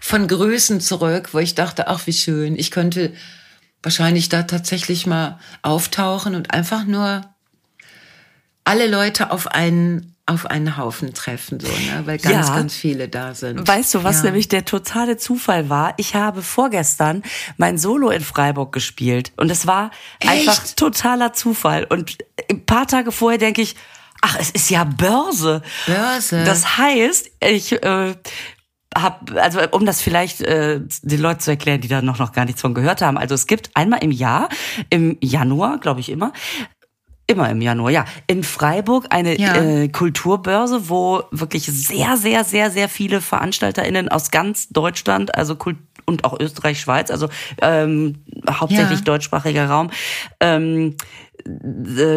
[0.00, 3.12] von Grüßen zurück, wo ich dachte, ach wie schön, ich könnte
[3.82, 7.22] wahrscheinlich da tatsächlich mal auftauchen und einfach nur
[8.64, 12.02] alle Leute auf einen auf einen Haufen treffen, so, ne?
[12.04, 12.54] weil ganz, ja.
[12.54, 13.66] ganz viele da sind.
[13.66, 14.26] Weißt du, was ja.
[14.26, 15.94] nämlich der totale Zufall war?
[15.96, 17.24] Ich habe vorgestern
[17.56, 19.90] mein Solo in Freiburg gespielt und es war
[20.20, 20.30] Echt?
[20.30, 21.84] einfach totaler Zufall.
[21.84, 23.74] Und ein paar Tage vorher denke ich,
[24.20, 25.62] ach, es ist ja Börse.
[25.86, 26.44] Börse.
[26.44, 28.14] Das heißt, ich äh,
[28.94, 32.44] hab, also um das vielleicht äh, den Leuten zu erklären, die da noch, noch gar
[32.44, 33.18] nichts von gehört haben.
[33.18, 34.48] Also es gibt einmal im Jahr,
[34.90, 36.32] im Januar, glaube ich immer,
[37.30, 38.04] Immer im Januar, ja.
[38.26, 39.54] In Freiburg eine ja.
[39.54, 45.76] äh, Kulturbörse, wo wirklich sehr, sehr, sehr, sehr viele VeranstalterInnen aus ganz Deutschland, also Kult
[46.06, 47.28] und auch Österreich, Schweiz, also
[47.62, 49.04] ähm, hauptsächlich Ja.
[49.04, 49.90] deutschsprachiger Raum.
[50.40, 50.96] Ähm,
[51.29, 51.29] äh,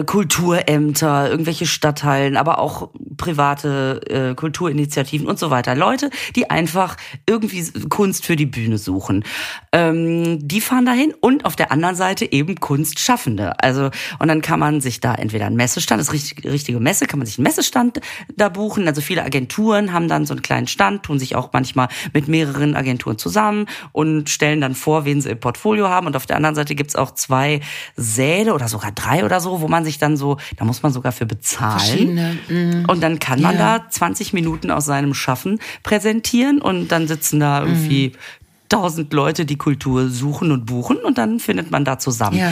[0.05, 5.75] Kulturämter, irgendwelche Stadtteilen, aber auch private äh, Kulturinitiativen und so weiter.
[5.75, 9.23] Leute, die einfach irgendwie Kunst für die Bühne suchen.
[9.71, 13.59] Ähm, die fahren dahin und auf der anderen Seite eben Kunstschaffende.
[13.59, 17.05] Also und dann kann man sich da entweder einen Messestand, das ist richtig, richtige Messe,
[17.05, 17.99] kann man sich einen Messestand
[18.35, 18.87] da buchen.
[18.87, 22.75] Also viele Agenturen haben dann so einen kleinen Stand, tun sich auch manchmal mit mehreren
[22.75, 26.07] Agenturen zusammen und stellen dann vor, wen sie im Portfolio haben.
[26.07, 27.61] Und auf der anderen Seite gibt's auch zwei
[27.95, 31.11] Säle oder sogar drei oder so, wo man sich dann so, da muss man sogar
[31.11, 32.39] für bezahlen.
[32.49, 32.85] Mm.
[32.89, 33.77] Und dann kann man Ja.
[33.79, 38.17] da 20 Minuten aus seinem Schaffen präsentieren und dann sitzen da irgendwie Mhm.
[38.69, 42.37] tausend Leute, die Kultur suchen und buchen und dann findet man da zusammen.
[42.39, 42.51] Ja.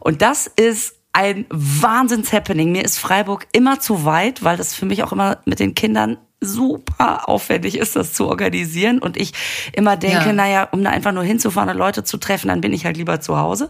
[0.00, 2.70] Und das ist ein Wahnsinns-Happening.
[2.72, 6.16] Mir ist Freiburg immer zu weit, weil das für mich auch immer mit den Kindern
[6.40, 8.98] super aufwendig ist, das zu organisieren.
[8.98, 9.32] Und ich
[9.72, 10.32] immer denke, Ja.
[10.32, 13.20] naja, um da einfach nur hinzufahren und Leute zu treffen, dann bin ich halt lieber
[13.20, 13.68] zu Hause.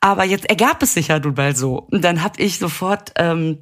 [0.00, 1.86] Aber jetzt ergab es sich ja nun mal so.
[1.90, 3.12] Und dann habe ich sofort...
[3.16, 3.58] Ähm,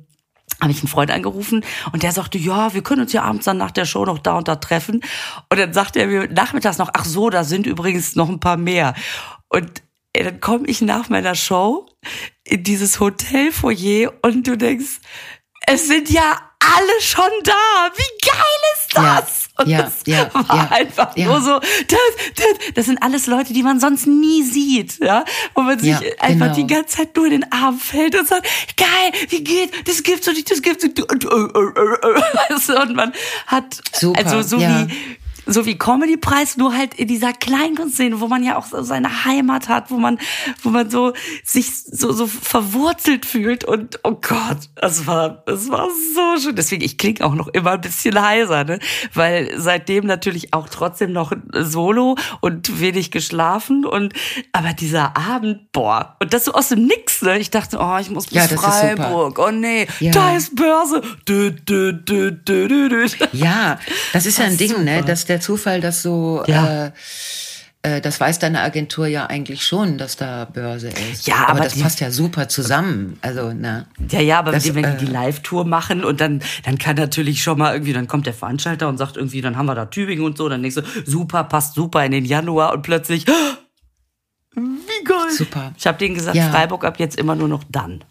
[0.60, 3.56] habe ich einen Freund angerufen und der sagte, ja, wir können uns ja abends dann
[3.56, 5.00] nach der Show noch da und da treffen.
[5.48, 8.58] Und dann sagt er mir nachmittags noch, ach so, da sind übrigens noch ein paar
[8.58, 8.94] mehr.
[9.48, 11.86] Und dann komme ich nach meiner Show
[12.44, 15.00] in dieses Hotelfoyer und du denkst,
[15.66, 17.90] es sind ja alle schon da.
[17.94, 19.42] Wie geil ist Ja, das?
[19.58, 21.26] Und ja, das ja, war ja, einfach ja.
[21.26, 21.98] nur so, das,
[22.36, 26.00] das, das sind alles Leute, die man sonst nie sieht, ja, wo man sich Ja,
[26.20, 26.54] einfach genau.
[26.54, 28.46] die ganze Zeit nur in den Arm fällt und sagt,
[28.76, 30.84] geil, wie geht, das gibt's doch nicht, das gibt's.
[30.84, 32.82] Und, äh, äh, äh, äh.
[32.82, 33.12] Und man
[33.46, 34.86] hat, Super, also so ja.
[34.88, 39.24] wie, so wie Comedy-Preis, nur halt in dieser Kleinkunstszene, wo man ja auch so seine
[39.24, 40.18] Heimat hat, wo man,
[40.62, 41.12] wo man so
[41.44, 46.56] sich so, so verwurzelt fühlt und oh Gott, es war, es war so schön.
[46.56, 48.78] Deswegen, ich klinge auch noch immer ein bisschen heiser, ne?
[49.14, 54.12] Weil seitdem natürlich auch trotzdem noch Solo und wenig geschlafen und,
[54.52, 57.38] aber dieser Abend, boah, und das so aus dem Nix, ne?
[57.38, 58.48] Ich dachte, oh, ich muss bis Ja.
[58.48, 60.12] Freiburg, oh nee, Ja.
[60.12, 61.02] da ist Börse.
[61.28, 62.32] Dü, dü, dü.
[63.32, 63.78] Ja,
[64.12, 65.06] das ist ja ein Ding, ne, super.
[65.06, 66.86] dass der Zufall das so, Ja.
[66.86, 66.90] äh,
[67.84, 71.26] äh, das weiß deine Agentur ja eigentlich schon, dass da Börse ist.
[71.26, 73.18] Ja, aber das die- passt ja super zusammen.
[73.22, 73.86] Also, ne.
[74.10, 77.42] Ja, ja, aber Das, wenn die äh, die Live-Tour machen und dann, dann kann natürlich
[77.42, 80.24] schon mal irgendwie, dann kommt der Veranstalter und sagt irgendwie, dann haben wir da Tübingen
[80.24, 83.26] und so, dann denkst du, super, passt super in den Januar und plötzlich,
[84.54, 85.16] wie geil.
[85.36, 85.72] Super.
[85.76, 86.50] Ich habe denen gesagt, Ja.
[86.50, 88.04] Freiburg ab jetzt immer nur noch dann.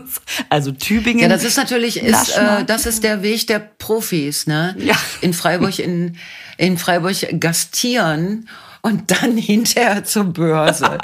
[0.48, 1.22] also Tübingen.
[1.22, 4.74] Ja, das ist natürlich, ist, äh, das ist der Weg der Profis, ne?
[4.78, 4.96] Ja.
[5.20, 6.16] In Freiburg, in,
[6.56, 8.48] in Freiburg gastieren
[8.82, 10.98] und dann hinterher zur Börse.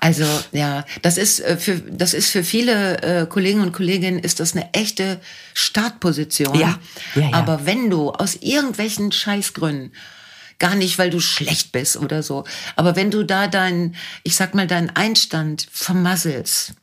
[0.00, 4.40] Also, ja, das ist äh, für, das ist für viele äh, Kollegen und Kolleginnen ist
[4.40, 5.20] das eine echte
[5.54, 6.54] Startposition.
[6.58, 6.78] Ja.
[7.14, 7.32] Ja, ja.
[7.32, 9.92] Aber wenn du aus irgendwelchen Scheißgründen
[10.62, 12.44] Gar nicht, weil du schlecht bist oder so.
[12.76, 16.74] Aber wenn du da deinen, ich sag mal, deinen Einstand vermasselst,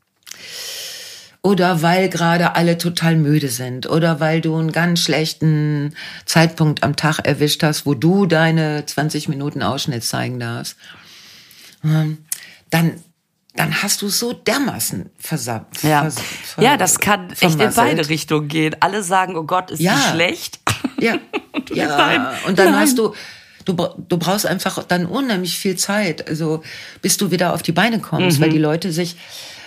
[1.41, 6.95] oder weil gerade alle total müde sind oder weil du einen ganz schlechten Zeitpunkt am
[6.97, 10.75] Tag erwischt hast, wo du deine 20 Minuten Ausschnitt zeigen darfst,
[11.83, 12.19] ähm,
[12.69, 12.93] dann
[13.55, 15.83] dann hast du so dermaßen versappt.
[15.83, 16.07] ja.
[16.59, 18.75] ja, das kann echt in beide Richtungen gehen.
[18.79, 19.95] Alle sagen, oh Gott, ist Ja.
[19.95, 20.59] die schlecht.
[20.99, 21.15] Ja,
[21.73, 21.97] ja.
[21.97, 22.79] Nein, und dann nein.
[22.81, 23.13] hast du,
[23.65, 26.63] du, du brauchst einfach dann unheimlich viel Zeit, also
[27.01, 28.43] bis du wieder auf die Beine kommst, Mhm.
[28.43, 29.17] weil die Leute sich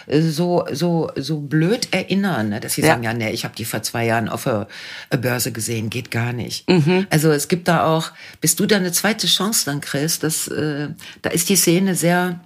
[0.08, 2.88] so so so blöd erinnern, ne, dass sie Ja.
[2.88, 4.66] sagen, ja, nee, ich habe die vor zwei Jahren auf der
[5.16, 6.68] Börse gesehen, geht gar nicht.
[6.68, 7.06] Mhm.
[7.10, 8.10] Also es gibt da auch,
[8.40, 10.88] bis du da eine zweite Chance dann kriegst, das, äh,
[11.22, 12.40] da ist die Szene sehr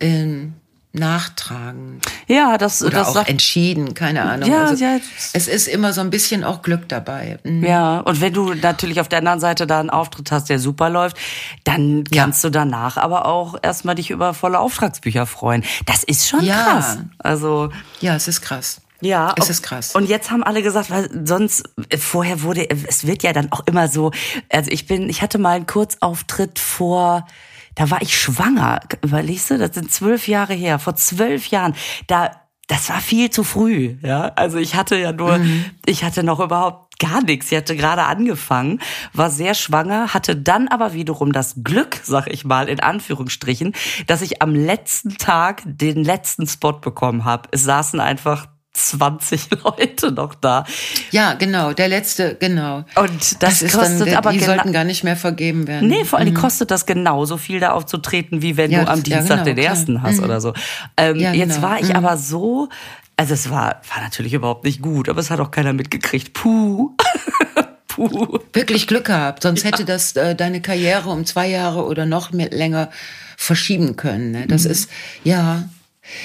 [0.00, 0.54] ähm,
[0.94, 4.48] nachtragend Ja, das, oder das auch sagt entschieden, keine Ahnung.
[4.50, 4.98] Ja, also, ja.
[5.32, 7.38] Es ist immer so ein bisschen auch Glück dabei.
[7.44, 7.64] Mhm.
[7.64, 10.88] Ja, und wenn du natürlich auf der anderen Seite da einen Auftritt hast, der super
[10.90, 11.16] läuft,
[11.64, 12.22] dann Ja.
[12.22, 15.64] kannst du danach aber auch erstmal dich über volle Auftragsbücher freuen.
[15.86, 16.62] Das ist schon Ja.
[16.64, 16.98] krass.
[17.18, 18.80] Also, Ja, es ist krass.
[19.00, 19.34] ja.
[19.36, 19.94] Es ist krass.
[19.94, 23.60] Und jetzt haben alle gesagt, weil sonst, äh, vorher wurde, es wird ja dann auch
[23.66, 24.12] immer so,
[24.50, 27.26] also ich bin, ich hatte mal einen Kurzauftritt vor,
[27.74, 31.74] da war ich schwanger, überlegst du, das sind zwölf Jahre her, vor zwölf Jahren,
[32.06, 32.30] da,
[32.68, 34.32] das war viel zu früh, ja.
[34.36, 35.64] Also ich hatte ja nur, Mhm.
[35.86, 37.48] ich hatte noch überhaupt gar nichts.
[37.48, 38.80] Sie hatte gerade angefangen,
[39.12, 43.74] war sehr schwanger, hatte dann aber wiederum das Glück, sag ich mal, in Anführungsstrichen,
[44.06, 47.48] dass ich am letzten Tag den letzten Spot bekommen habe.
[47.50, 50.64] Es saßen einfach 20 Leute noch da.
[51.10, 52.84] Ja, genau, der letzte, genau.
[52.96, 55.88] Und das, ist kostet dann, aber die sollten gar nicht mehr vergeben werden.
[55.88, 59.08] Nee, vor allem kostet das genauso viel da aufzutreten, wie wenn Ja, du am das-
[59.08, 59.66] ja, Dienstag genau, den klar.
[59.68, 60.52] ersten hast oder so.
[60.96, 61.68] Ähm, Ja, Jetzt genau.
[61.68, 62.68] war ich aber so,
[63.16, 66.32] also es war, war natürlich überhaupt nicht gut, aber es hat auch keiner mitgekriegt.
[66.34, 66.90] Puh.
[67.86, 68.40] Puh.
[68.52, 72.50] Wirklich Glück gehabt, sonst hätte das äh, deine Karriere um zwei Jahre oder noch mehr,
[72.50, 72.90] länger
[73.36, 74.32] verschieben können.
[74.32, 74.46] Ne?
[74.48, 74.90] Das ist,
[75.22, 75.62] ja,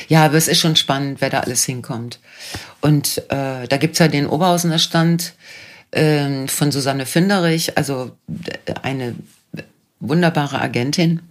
[0.07, 2.19] ja, aber es ist schon spannend, wer da alles hinkommt.
[2.81, 5.33] Und äh, da gibt's ja den Oberhausener Stand
[5.91, 8.11] äh, von Susanne Finderich, also
[8.65, 9.15] äh, eine
[9.99, 11.21] wunderbare Agentin.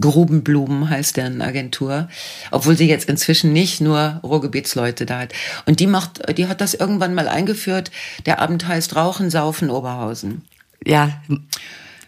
[0.00, 2.08] Grubenblumen heißt deren Agentur,
[2.50, 5.32] obwohl sie jetzt inzwischen nicht nur Ruhrgebietsleute da hat.
[5.66, 7.92] Und die macht, die hat das irgendwann mal eingeführt.
[8.26, 10.42] Der Abend heißt Rauchen, Saufen, Oberhausen.
[10.84, 11.22] Ja.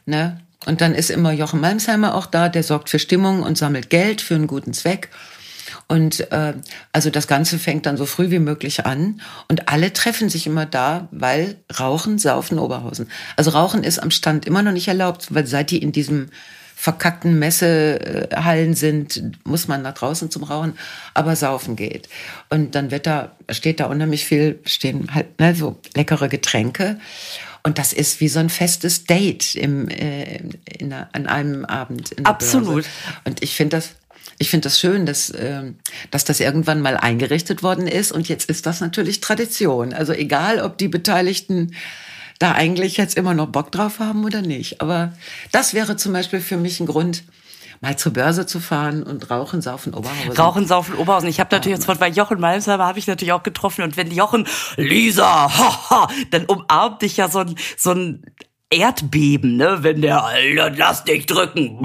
[0.05, 0.41] Ne?
[0.67, 4.21] Und dann ist immer Jochen Malmsheimer auch da, der sorgt für Stimmung und sammelt Geld
[4.21, 5.09] für einen guten Zweck.
[5.89, 6.55] Und äh,
[6.93, 10.67] also das Ganze fängt dann so früh wie möglich an und alle treffen sich immer
[10.67, 13.09] da, weil Rauchen, Saufen, Oberhausen.
[13.37, 16.31] Also Rauchen ist am Stand immer noch nicht erlaubt, weil seit die in diesem
[16.79, 20.77] verkackten Messehallen sind, muss man nach draußen zum Rauchen,
[21.15, 22.09] aber saufen geht.
[22.51, 26.99] Und dann wird da, steht da unheimlich viel, stehen halt ne, so leckere Getränke.
[27.63, 30.41] Und das ist wie so ein festes Date im, äh,
[30.79, 32.13] in, an einem Abend.
[32.13, 32.85] In Absolut.
[32.85, 32.89] Börse.
[33.25, 33.97] Und ich finde das
[34.39, 35.73] ich finde das schön, dass, äh,
[36.11, 39.93] dass das irgendwann mal eingerichtet worden ist und jetzt ist das natürlich Tradition.
[39.93, 41.73] Also egal, ob die Beteiligten
[42.39, 44.81] da eigentlich jetzt immer noch Bock drauf haben oder nicht.
[44.81, 45.13] Aber
[45.53, 47.25] das wäre zum Beispiel für mich ein Grund,
[47.81, 50.33] mal zur Börse zu fahren und rauchen, saufen, Oberhausen.
[50.33, 51.29] Rauchen, saufen, Oberhausen.
[51.29, 54.47] Ich habe natürlich jetzt bei Jochen Malmsheimer habe ich natürlich auch getroffen und wenn Jochen
[54.77, 55.25] Lisa,
[55.59, 58.23] haha, dann umarmt dich ja so ein so ein
[58.71, 61.79] Erdbeben, ne, wenn der Alter, lass dich drücken.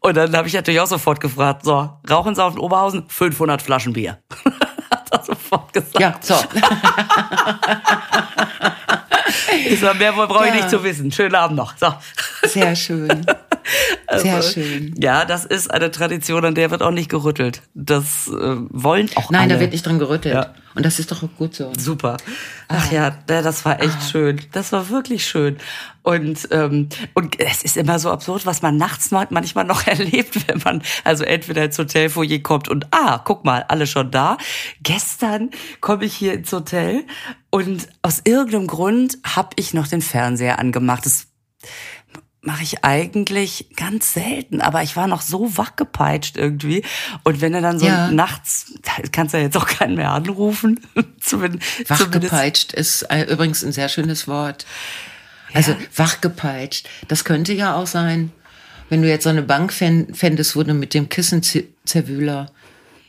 [0.00, 4.18] Und dann habe ich natürlich auch sofort gefragt, so, Rauchen, saufen, Oberhausen, 500 Flaschen Bier.
[4.90, 6.00] Hat er sofort gesagt.
[6.00, 6.34] Ja, so.
[9.68, 10.56] Ich sag, mehr brauche ich ja.
[10.56, 11.12] nicht zu wissen.
[11.12, 11.76] Schönen Abend noch.
[11.76, 11.94] So.
[12.42, 13.26] Sehr schön.
[14.16, 14.94] Sehr also, schön.
[14.98, 17.62] Ja, das ist eine Tradition, an der wird auch nicht gerüttelt.
[17.74, 19.54] Das äh, wollen auch Nein, alle.
[19.54, 20.34] da wird nicht dran gerüttelt.
[20.34, 20.54] Ja.
[20.74, 21.72] Und das ist doch auch gut so.
[21.78, 22.18] Super.
[22.68, 22.94] Ach ah.
[22.94, 24.08] ja, das war echt ah.
[24.10, 24.40] schön.
[24.52, 25.56] Das war wirklich schön.
[26.04, 30.60] Und ähm, und es ist immer so absurd, was man nachts manchmal noch erlebt, wenn
[30.62, 34.36] man also entweder ins Hotelfoyer kommt und ah, guck mal, alle schon da.
[34.82, 35.50] Gestern
[35.80, 37.04] komme ich hier ins Hotel
[37.48, 41.06] und aus irgendeinem Grund habe ich noch den Fernseher angemacht.
[41.06, 41.28] Das
[42.42, 46.84] mache ich eigentlich ganz selten, aber ich war noch so wachgepeitscht irgendwie.
[47.22, 48.10] Und wenn er dann so ja.
[48.10, 48.74] nachts,
[49.10, 50.80] kannst du ja jetzt auch keinen mehr anrufen.
[51.20, 54.66] zumindest, wachgepeitscht ist äh, übrigens ein sehr schönes Wort.
[55.54, 55.78] Also ja.
[55.96, 58.32] wachgepeitscht, das könnte ja auch sein,
[58.90, 62.50] wenn du jetzt so eine Bank fändest, wo du mit dem Kissenzerwühler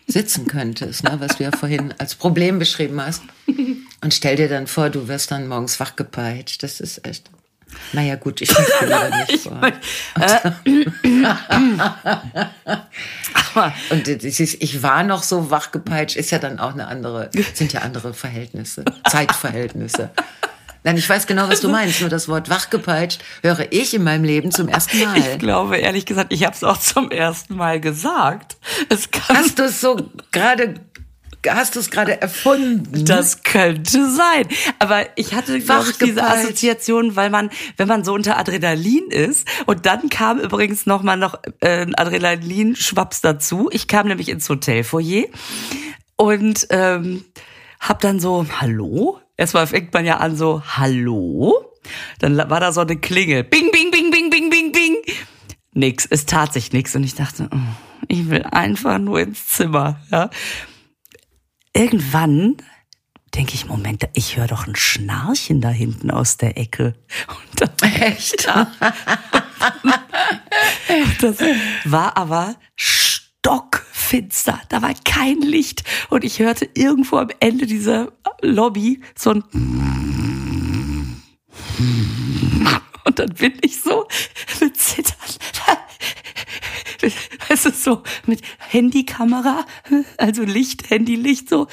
[0.08, 3.24] sitzen könntest, ne, was du ja vorhin als Problem beschrieben hast.
[4.02, 6.62] Und stell dir dann vor, du wirst dann morgens wachgepeitscht.
[6.64, 7.30] Das ist echt.
[7.92, 9.72] Naja, gut, ich weiß lieber nicht vor.
[13.90, 18.14] und ich war noch so wachgepeitscht, ist ja dann auch eine andere, sind ja andere
[18.14, 20.12] Verhältnisse, Zeitverhältnisse.
[20.86, 22.00] Nein, ich weiß genau, was du meinst.
[22.02, 25.18] Nur das Wort wachgepeitscht höre ich in meinem Leben zum ersten Mal.
[25.18, 28.58] Ich glaube, ehrlich gesagt, ich habe es auch zum ersten Mal gesagt.
[28.90, 30.76] Es Hast du es so gerade
[31.48, 33.04] hast du es gerade erfunden?
[33.06, 34.48] Das könnte sein.
[34.78, 39.48] Aber ich hatte, glaube ich, diese Assoziation, weil man, wenn man so unter Adrenalin ist,
[39.66, 43.70] und dann kam übrigens noch mal noch äh, ein Adrenalin-Schwaps dazu.
[43.72, 45.26] Ich kam nämlich ins Hotelfoyer
[46.16, 47.26] und ähm,
[47.80, 49.20] hab dann so, hallo?
[49.38, 51.54] Erstmal fängt man ja an so, hallo?
[52.20, 53.44] Dann war da so eine Klingel.
[53.44, 54.96] Bing, bing, bing, bing, bing, bing, bing.
[55.74, 56.06] Nix.
[56.06, 56.96] Es tat sich nichts.
[56.96, 57.58] Und ich dachte, oh,
[58.08, 60.00] ich will einfach nur ins Zimmer.
[60.12, 60.30] Ja
[61.76, 62.56] irgendwann
[63.36, 66.96] denke ich, Moment, ich höre doch ein Schnarchen da hinten aus der Ecke.
[67.28, 68.48] Und dann, Echt?
[68.56, 68.72] Ja.
[71.20, 71.38] das
[71.86, 74.62] war aber stockfinster.
[74.70, 75.84] Da war kein Licht.
[76.10, 78.12] Und ich hörte irgendwo am Ende dieser
[78.42, 79.44] Lobby so ein
[83.06, 84.08] und dann bin ich so
[84.60, 85.16] mit Zittern
[87.50, 89.66] es ist so mit Handykamera,
[90.18, 91.68] also Licht, Handylicht so.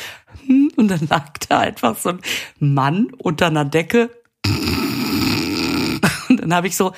[0.49, 2.21] Und dann lag da einfach so ein
[2.59, 4.11] Mann unter einer Decke.
[6.29, 6.93] Und dann habe ich so,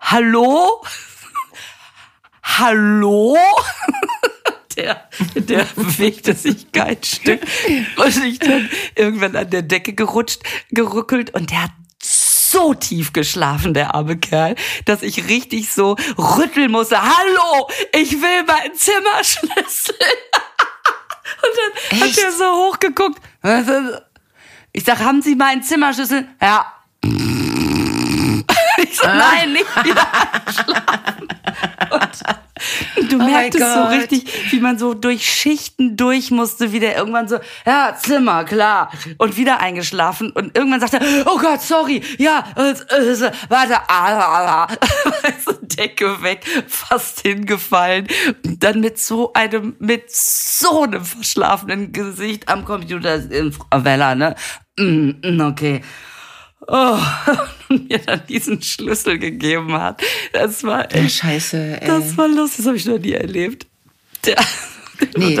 [0.00, 0.82] hallo?
[2.42, 3.36] Hallo?
[4.76, 7.40] Der, der bewegte sich kein Stück.
[7.96, 13.74] Und ich dann irgendwann an der Decke gerutscht, gerückelt und der hat so tief geschlafen,
[13.74, 14.54] der arme Kerl,
[14.84, 17.00] dass ich richtig so rütteln musste.
[17.00, 19.94] Hallo, ich will mein Zimmerschlüssel.
[21.40, 21.50] Und
[21.90, 22.16] dann Echt?
[22.16, 23.20] hat er so hochgeguckt.
[24.72, 26.26] Ich sag, haben Sie meinen Zimmerschlüssel?
[26.40, 26.72] Ja.
[28.90, 30.06] Ich so, nein, nicht wieder
[30.52, 31.28] schlafen.
[32.96, 36.96] Und du Oh merktest so richtig, wie man so durch Schichten durch musste, wie der
[36.96, 38.90] irgendwann so, ja, Zimmer, klar.
[39.18, 40.30] Und wieder eingeschlafen.
[40.30, 44.76] Und irgendwann sagte er, oh Gott, sorry, ja, äh, äh, warte, ah, ah, ah.
[45.62, 48.08] Decke weg, fast hingefallen.
[48.44, 54.14] Und dann mit so einem, mit so einem verschlafenen Gesicht am Computer, äh, Frau Weller,
[54.14, 54.34] ne?
[54.78, 55.82] Mm, mm, okay.
[56.66, 56.98] Oh,
[57.68, 60.02] und mir dann diesen Schlüssel gegeben hat.
[60.32, 61.86] Das war Ja, echt scheiße, ey.
[61.86, 63.66] das war lustig, das habe ich noch nie erlebt.
[64.26, 64.36] Der,
[65.16, 65.38] Nee.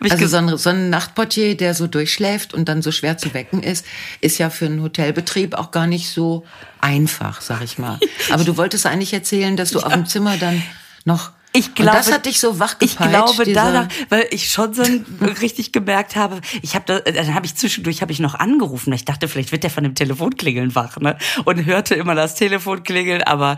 [0.00, 3.62] Also so ein, so ein Nachtportier, der so durchschläft und dann so schwer zu wecken
[3.62, 3.86] ist,
[4.20, 6.44] ist ja für einen Hotelbetrieb auch gar nicht so
[6.80, 7.98] einfach, sag ich mal.
[8.30, 10.62] Aber du wolltest eigentlich erzählen, dass du auf dem Zimmer dann
[11.04, 11.32] noch...
[11.52, 13.08] ich glaube, und das hat dich so Ich wachgepeitscht.
[13.10, 14.82] glaube dieser- danach, weil ich schon so
[15.40, 18.92] richtig gemerkt habe, ich habe da, dann habe ich zwischendurch habe ich noch angerufen.
[18.92, 21.16] Ich dachte, vielleicht wird der von dem Telefonklingeln wach, ne?
[21.44, 23.56] Und hörte immer das Telefon klingeln, aber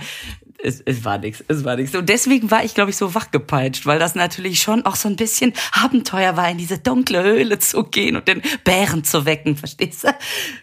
[0.65, 1.95] es, es war nichts, es war nichts.
[1.97, 5.17] Und deswegen war ich, glaube ich, so wachgepeitscht, weil das natürlich schon auch so ein
[5.17, 10.05] bisschen Abenteuer war, in diese dunkle Höhle zu gehen und den Bären zu wecken, verstehst
[10.05, 10.15] du?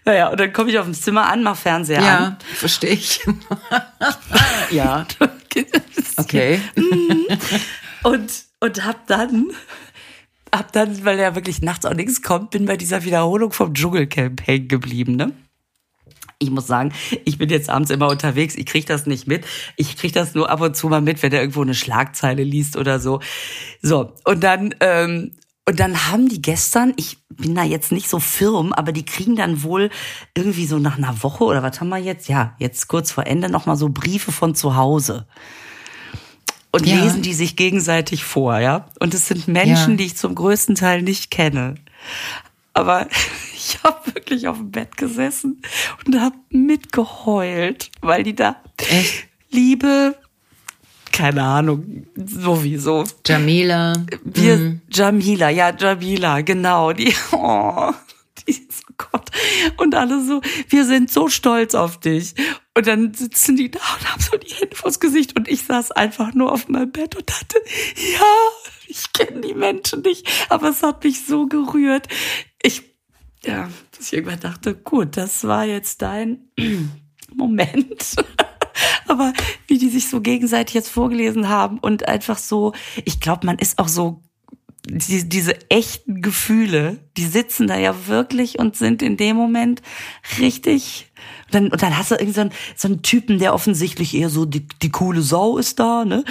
[0.06, 2.06] Naja, und dann komme ich auf dem Zimmer an, mach Fernseher an.
[2.10, 3.20] Ja, verstehe ich.
[4.72, 5.06] ja,
[6.18, 6.60] okay.
[8.04, 9.48] Und, und hab dann,
[10.54, 14.46] hab dann, weil ja wirklich nachts auch nichts kommt, bin bei dieser Wiederholung vom Dschungelcamp
[14.46, 15.34] hängen geblieben, ne?
[16.42, 16.94] Ich muss sagen,
[17.26, 19.46] ich bin jetzt abends immer unterwegs, ich krieg das nicht mit.
[19.76, 22.78] Ich krieg das nur ab und zu mal mit, wenn er irgendwo eine Schlagzeile liest
[22.78, 23.20] oder so.
[23.82, 25.32] So, und dann, ähm,
[25.70, 29.36] und dann haben die gestern, ich bin da jetzt nicht so firm, aber die kriegen
[29.36, 29.92] dann wohl
[30.36, 32.28] irgendwie so nach einer Woche oder was haben wir jetzt?
[32.28, 35.28] Ja, jetzt kurz vor Ende nochmal so Briefe von zu Hause
[36.72, 36.96] und Ja.
[37.04, 38.88] lesen die sich gegenseitig vor, ja.
[39.00, 39.98] Und es sind Menschen, Ja.
[39.98, 41.76] die ich zum größten Teil nicht kenne.
[42.74, 43.08] Aber
[43.54, 45.62] ich habe wirklich auf dem Bett gesessen
[46.08, 48.56] und habe mitgeheult, weil die da
[48.90, 49.28] Echt?
[49.52, 50.16] Liebe,
[51.20, 53.04] keine Ahnung, sowieso.
[53.26, 53.92] Jamila.
[54.24, 54.82] Wir, Mhm.
[54.90, 57.92] Jamila, ja, Jamila, genau, die, oh,
[58.48, 59.30] die ist, oh Gott.
[59.76, 60.40] Und alle so,
[60.70, 62.36] wir sind so stolz auf dich.
[62.74, 65.92] Und dann sitzen die da und haben so die Hände vors Gesicht und ich saß
[65.92, 67.58] einfach nur auf meinem Bett und dachte,
[68.14, 68.36] ja,
[68.88, 72.08] ich kenne die Menschen nicht, aber es hat mich so gerührt.
[72.64, 72.84] Ich,
[73.44, 76.50] ja, dass ich irgendwann dachte, gut, das war jetzt dein
[77.36, 78.16] Moment.
[79.10, 79.34] Aber
[79.68, 82.74] wie die sich so gegenseitig jetzt vorgelesen haben und einfach so,
[83.06, 84.22] ich glaube, man ist auch so,
[84.86, 89.82] die, diese echten Gefühle, die sitzen da ja wirklich und sind in dem Moment
[90.40, 91.12] richtig.
[91.48, 94.30] Und dann, und dann hast du irgendwie so einen, so einen Typen, der offensichtlich eher
[94.30, 96.24] so die, die coole Sau ist da, ne?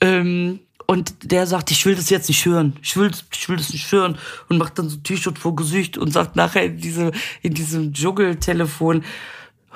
[0.00, 2.74] Ähm, und der sagt, ich will das jetzt nicht hören.
[2.82, 4.18] Ich will, ich will das nicht hören.
[4.48, 7.10] Und macht dann so ein T-Shirt vor Gesicht und sagt nachher in, diese,
[7.40, 9.02] in diesem Dschungeltelefon,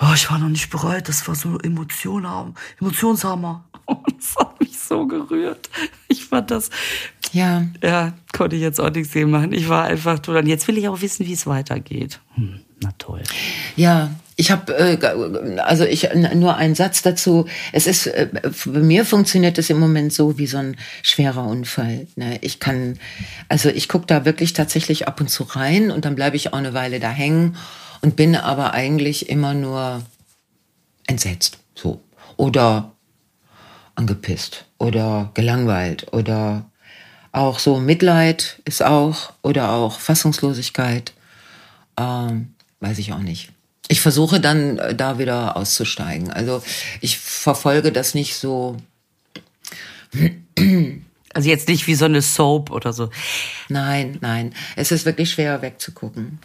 [0.01, 3.65] oh, ich war noch nicht bereit, das war so Emotion haben, Emotionshammer.
[3.87, 5.71] Und das hat mich so gerührt.
[6.09, 6.69] Ich fand das,
[7.33, 7.65] Ja.
[7.83, 9.53] ja, konnte ich jetzt auch nichts sehen machen.
[9.53, 10.21] Ich war einfach.
[10.29, 12.21] Und jetzt will ich auch wissen, wie es weitergeht.
[12.35, 13.23] Hm, na toll.
[13.77, 17.47] Ja, ich habe äh, also ich nur einen Satz dazu.
[17.73, 18.29] Es ist äh,
[18.67, 22.07] bei mir funktioniert es im Moment so wie so ein schwerer Unfall.
[22.15, 22.39] Ne?
[22.43, 22.99] Ich kann
[23.49, 26.59] also ich gucke da wirklich tatsächlich ab und zu rein und dann bleibe ich auch
[26.59, 27.57] eine Weile da hängen
[28.01, 30.03] und bin aber eigentlich immer nur
[31.07, 32.01] entsetzt so
[32.37, 32.93] oder
[33.95, 36.71] angepisst oder gelangweilt oder
[37.33, 41.13] auch so Mitleid ist auch oder auch Fassungslosigkeit.
[41.99, 43.51] Ähm, weiß ich auch nicht.
[43.89, 46.31] Ich versuche dann äh, da wieder auszusteigen.
[46.31, 46.63] Also
[47.01, 48.77] ich verfolge das nicht so.
[51.35, 53.11] Also jetzt nicht wie so eine Soap oder so.
[53.69, 54.55] Nein, nein.
[54.77, 56.39] Es ist wirklich schwer wegzugucken.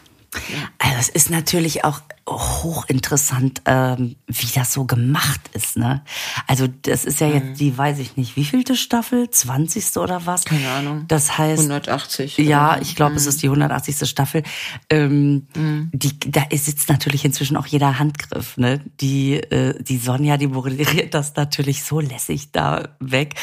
[0.79, 5.75] Also es ist natürlich auch hochinteressant, ähm, wie das so gemacht ist.
[5.75, 6.03] Ne?
[6.47, 7.33] Also das ist ja Mhm.
[7.33, 9.29] jetzt die, weiß ich nicht, wievielte Staffel?
[9.29, 9.97] 20.
[9.97, 10.45] oder was?
[10.45, 11.05] Keine Ahnung.
[11.09, 12.37] Das heißt, 180.
[12.37, 14.07] Ja, ich glaube, es ist die 180.
[14.09, 14.43] Staffel.
[14.89, 15.89] Ähm, Mhm.
[15.93, 18.55] die, da sitzt natürlich inzwischen auch jeder Handgriff.
[18.57, 18.81] Ne?
[19.01, 23.35] Die, äh, die Sonja, die moderiert das natürlich so lässig da weg.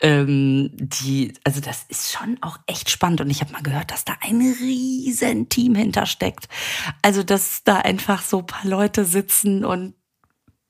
[0.00, 3.20] Ähm, die, also das ist schon auch echt spannend.
[3.20, 6.33] Und ich habe mal gehört, dass da ein riesen Team hintersteckt.
[7.02, 9.94] Also, dass da einfach so ein paar Leute sitzen und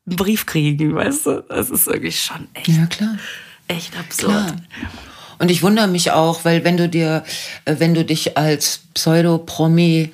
[0.07, 1.45] einen Brief kriegen, weißt du?
[1.49, 3.17] Das ist wirklich schon echt, Ja, klar.
[3.69, 4.31] echt absurd.
[4.33, 4.57] Klar.
[5.39, 7.25] Und ich wundere mich auch, weil wenn du dir,
[7.65, 10.13] äh, wenn du dich als Pseudo-Promi,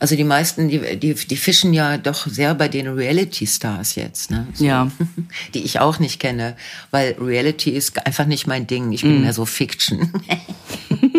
[0.00, 4.48] also die meisten, die, die, die fischen ja doch sehr bei den Reality-Stars jetzt, ne?
[4.54, 4.64] So.
[4.64, 4.90] Ja.
[5.54, 6.56] Die ich auch nicht kenne,
[6.90, 8.90] weil Reality ist einfach nicht mein Ding.
[8.90, 9.20] Ich bin Mhm.
[9.20, 10.10] mehr so Fiction.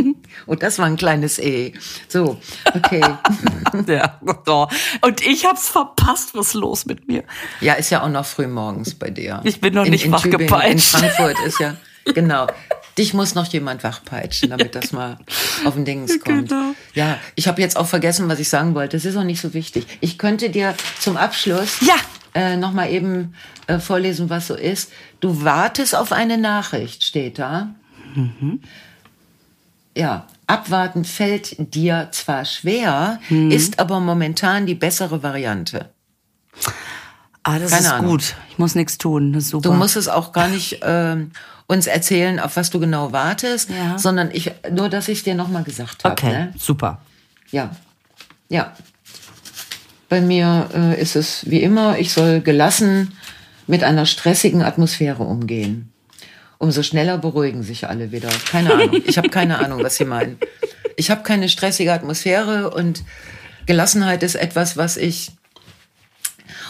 [0.46, 1.74] Und das war ein kleines E.
[2.08, 2.40] So,
[2.74, 3.02] okay.
[3.88, 4.20] Ja.
[5.02, 6.36] Und ich hab's verpasst.
[6.36, 7.24] Was ist los mit mir?
[7.60, 9.42] Ja, ist ja auch noch früh morgens bei dir.
[9.44, 10.80] Ich bin noch in, nicht in wach Tübingen, In.
[10.80, 11.76] Frankfurt ist ja,
[12.14, 12.48] genau.
[12.98, 15.18] Dich muss noch jemand wachpeitschen, damit das mal
[15.66, 16.50] auf den Dings kommt.
[16.50, 16.74] Genau.
[16.94, 18.96] Ja, ich habe jetzt auch vergessen, was ich sagen wollte.
[18.98, 19.88] Das ist auch nicht so wichtig.
[20.00, 21.96] Ich könnte dir zum Abschluss Ja.
[22.36, 23.34] äh, noch mal eben
[23.66, 24.92] äh, vorlesen, was so ist.
[25.22, 27.74] Du wartest auf eine Nachricht, steht da.
[29.96, 35.90] Ja, abwarten fällt dir zwar schwer, ist aber momentan die bessere Variante.
[37.44, 38.12] Ah, das Keine ist Ahnung.
[38.12, 38.36] gut.
[38.50, 39.34] Ich muss nichts tun.
[39.34, 39.70] Das ist super.
[39.70, 41.32] Du musst es auch gar nicht ähm,
[41.68, 43.98] uns erzählen, auf was du genau wartest, Ja.
[43.98, 46.14] sondern ich nur, dass ich dir noch mal gesagt habe.
[46.14, 46.54] okay, Ne?
[46.58, 47.02] super.
[47.52, 47.72] Ja,
[48.50, 48.74] ja.
[50.10, 53.14] Bei mir äh, ist es wie immer, ich soll gelassen
[53.68, 55.93] mit einer stressigen Atmosphäre umgehen.
[56.64, 58.30] Umso schneller beruhigen sich alle wieder.
[58.50, 59.02] Keine Ahnung.
[59.06, 60.38] Ich habe keine Ahnung, was sie meinen.
[60.96, 63.04] Ich habe keine stressige Atmosphäre und
[63.66, 65.34] Gelassenheit ist etwas, was ich.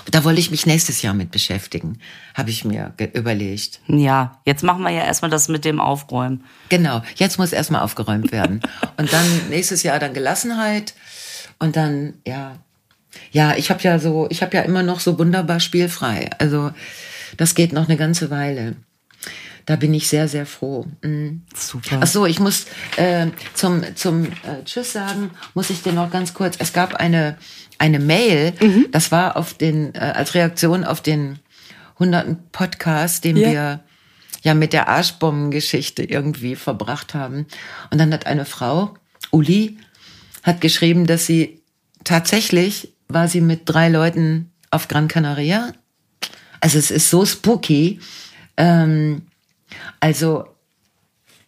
[0.09, 1.99] Da wollte ich mich nächstes Jahr mit beschäftigen,
[2.33, 3.81] habe ich mir überlegt.
[3.85, 6.43] Ja, jetzt machen wir ja erstmal das mit dem Aufräumen.
[6.69, 8.61] Genau, jetzt muss erstmal aufgeräumt werden.
[8.97, 10.95] Und dann nächstes Jahr dann Gelassenheit
[11.59, 12.57] und dann, ja.
[13.31, 16.31] Ja, ich habe ja so, ich habe ja immer noch so wunderbar spielfrei.
[16.39, 16.71] Also
[17.37, 18.75] das geht noch eine ganze Weile.
[19.65, 20.85] Da bin ich sehr, sehr froh.
[21.03, 21.43] Mhm.
[21.55, 21.99] Super.
[22.01, 22.65] Ach so, ich muss
[22.97, 27.37] äh, zum, zum äh, Tschüss sagen, muss ich dir noch ganz kurz, es gab eine,
[27.77, 28.53] eine Mail,
[28.91, 31.39] das war auf den, äh, als Reaktion auf den
[31.97, 33.51] hunderten Podcast, den Ja.
[33.51, 33.79] wir
[34.41, 37.45] ja mit der Arschbombengeschichte irgendwie verbracht haben.
[37.91, 38.93] Und dann hat eine Frau,
[39.31, 39.77] Uli,
[40.43, 41.61] hat geschrieben, dass sie
[42.03, 45.71] tatsächlich war sie mit drei Leuten auf Gran Canaria.
[46.59, 47.99] Also es ist so spooky.
[48.57, 49.21] Ähm,
[49.99, 50.47] also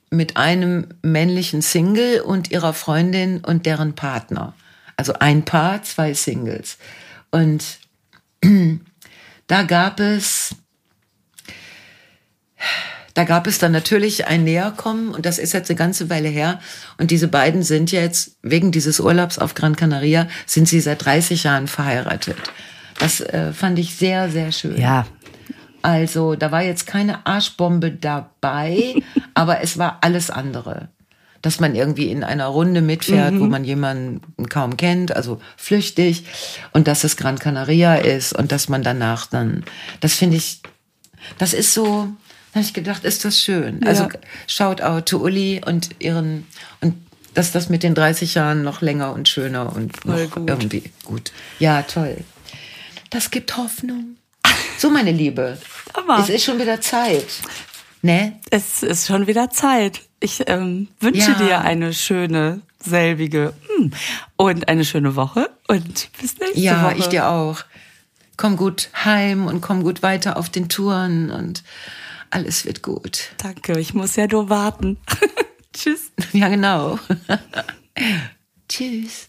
[0.10, 4.54] mit einem männlichen Single und ihrer Freundin und deren Partner.
[4.98, 6.78] Also ein Paar, zwei Singles.
[7.32, 7.80] Und
[9.48, 10.56] da gab es,
[13.14, 16.60] da gab es dann natürlich ein Näherkommen und das ist jetzt eine ganze Weile her.
[16.98, 21.44] Und diese beiden sind jetzt, wegen dieses Urlaubs auf Gran Canaria, sind sie seit 30
[21.44, 22.38] Jahren verheiratet.
[23.00, 24.78] Das äh, fand ich sehr, sehr schön.
[24.78, 25.06] ja,
[25.86, 29.04] Also, da war jetzt keine Arschbombe dabei,
[29.36, 30.90] aber es war alles andere.
[31.44, 36.26] Dass man irgendwie in einer Runde mitfährt, wo man jemanden kaum kennt, also flüchtig,
[36.74, 39.64] und dass es Gran Canaria ist und dass man danach dann,
[40.00, 40.64] das finde ich,
[41.38, 42.08] das ist so,
[42.52, 43.86] da habe ich gedacht, ist das schön.
[43.86, 44.10] Also,
[44.48, 46.48] Shoutout to Uli und ihren,
[46.82, 46.96] und
[47.36, 50.50] dass das mit den 30 Jahren noch länger und schöner und noch gut.
[50.50, 51.32] irgendwie gut.
[51.60, 52.18] Ja, toll.
[53.12, 54.18] Das gibt Hoffnung.
[54.78, 55.58] So, meine Liebe.
[55.94, 57.26] Aber- Es ist schon wieder Zeit.
[58.02, 58.40] Ne?
[58.52, 60.02] es ist schon wieder Zeit.
[60.20, 61.38] Ich ähm, wünsche Ja.
[61.40, 63.92] dir eine schöne, selbige hm,
[64.36, 66.98] und eine schöne Woche und bis nächste Ja, Woche.
[67.00, 67.64] ich dir auch.
[68.38, 71.64] Komm gut heim und komm gut weiter auf den Touren und
[72.30, 73.30] alles wird gut.
[73.38, 74.98] Danke, ich muss ja nur warten.
[75.74, 76.12] Tschüss.
[76.32, 77.00] Ja, genau.
[78.70, 79.28] Tschüss.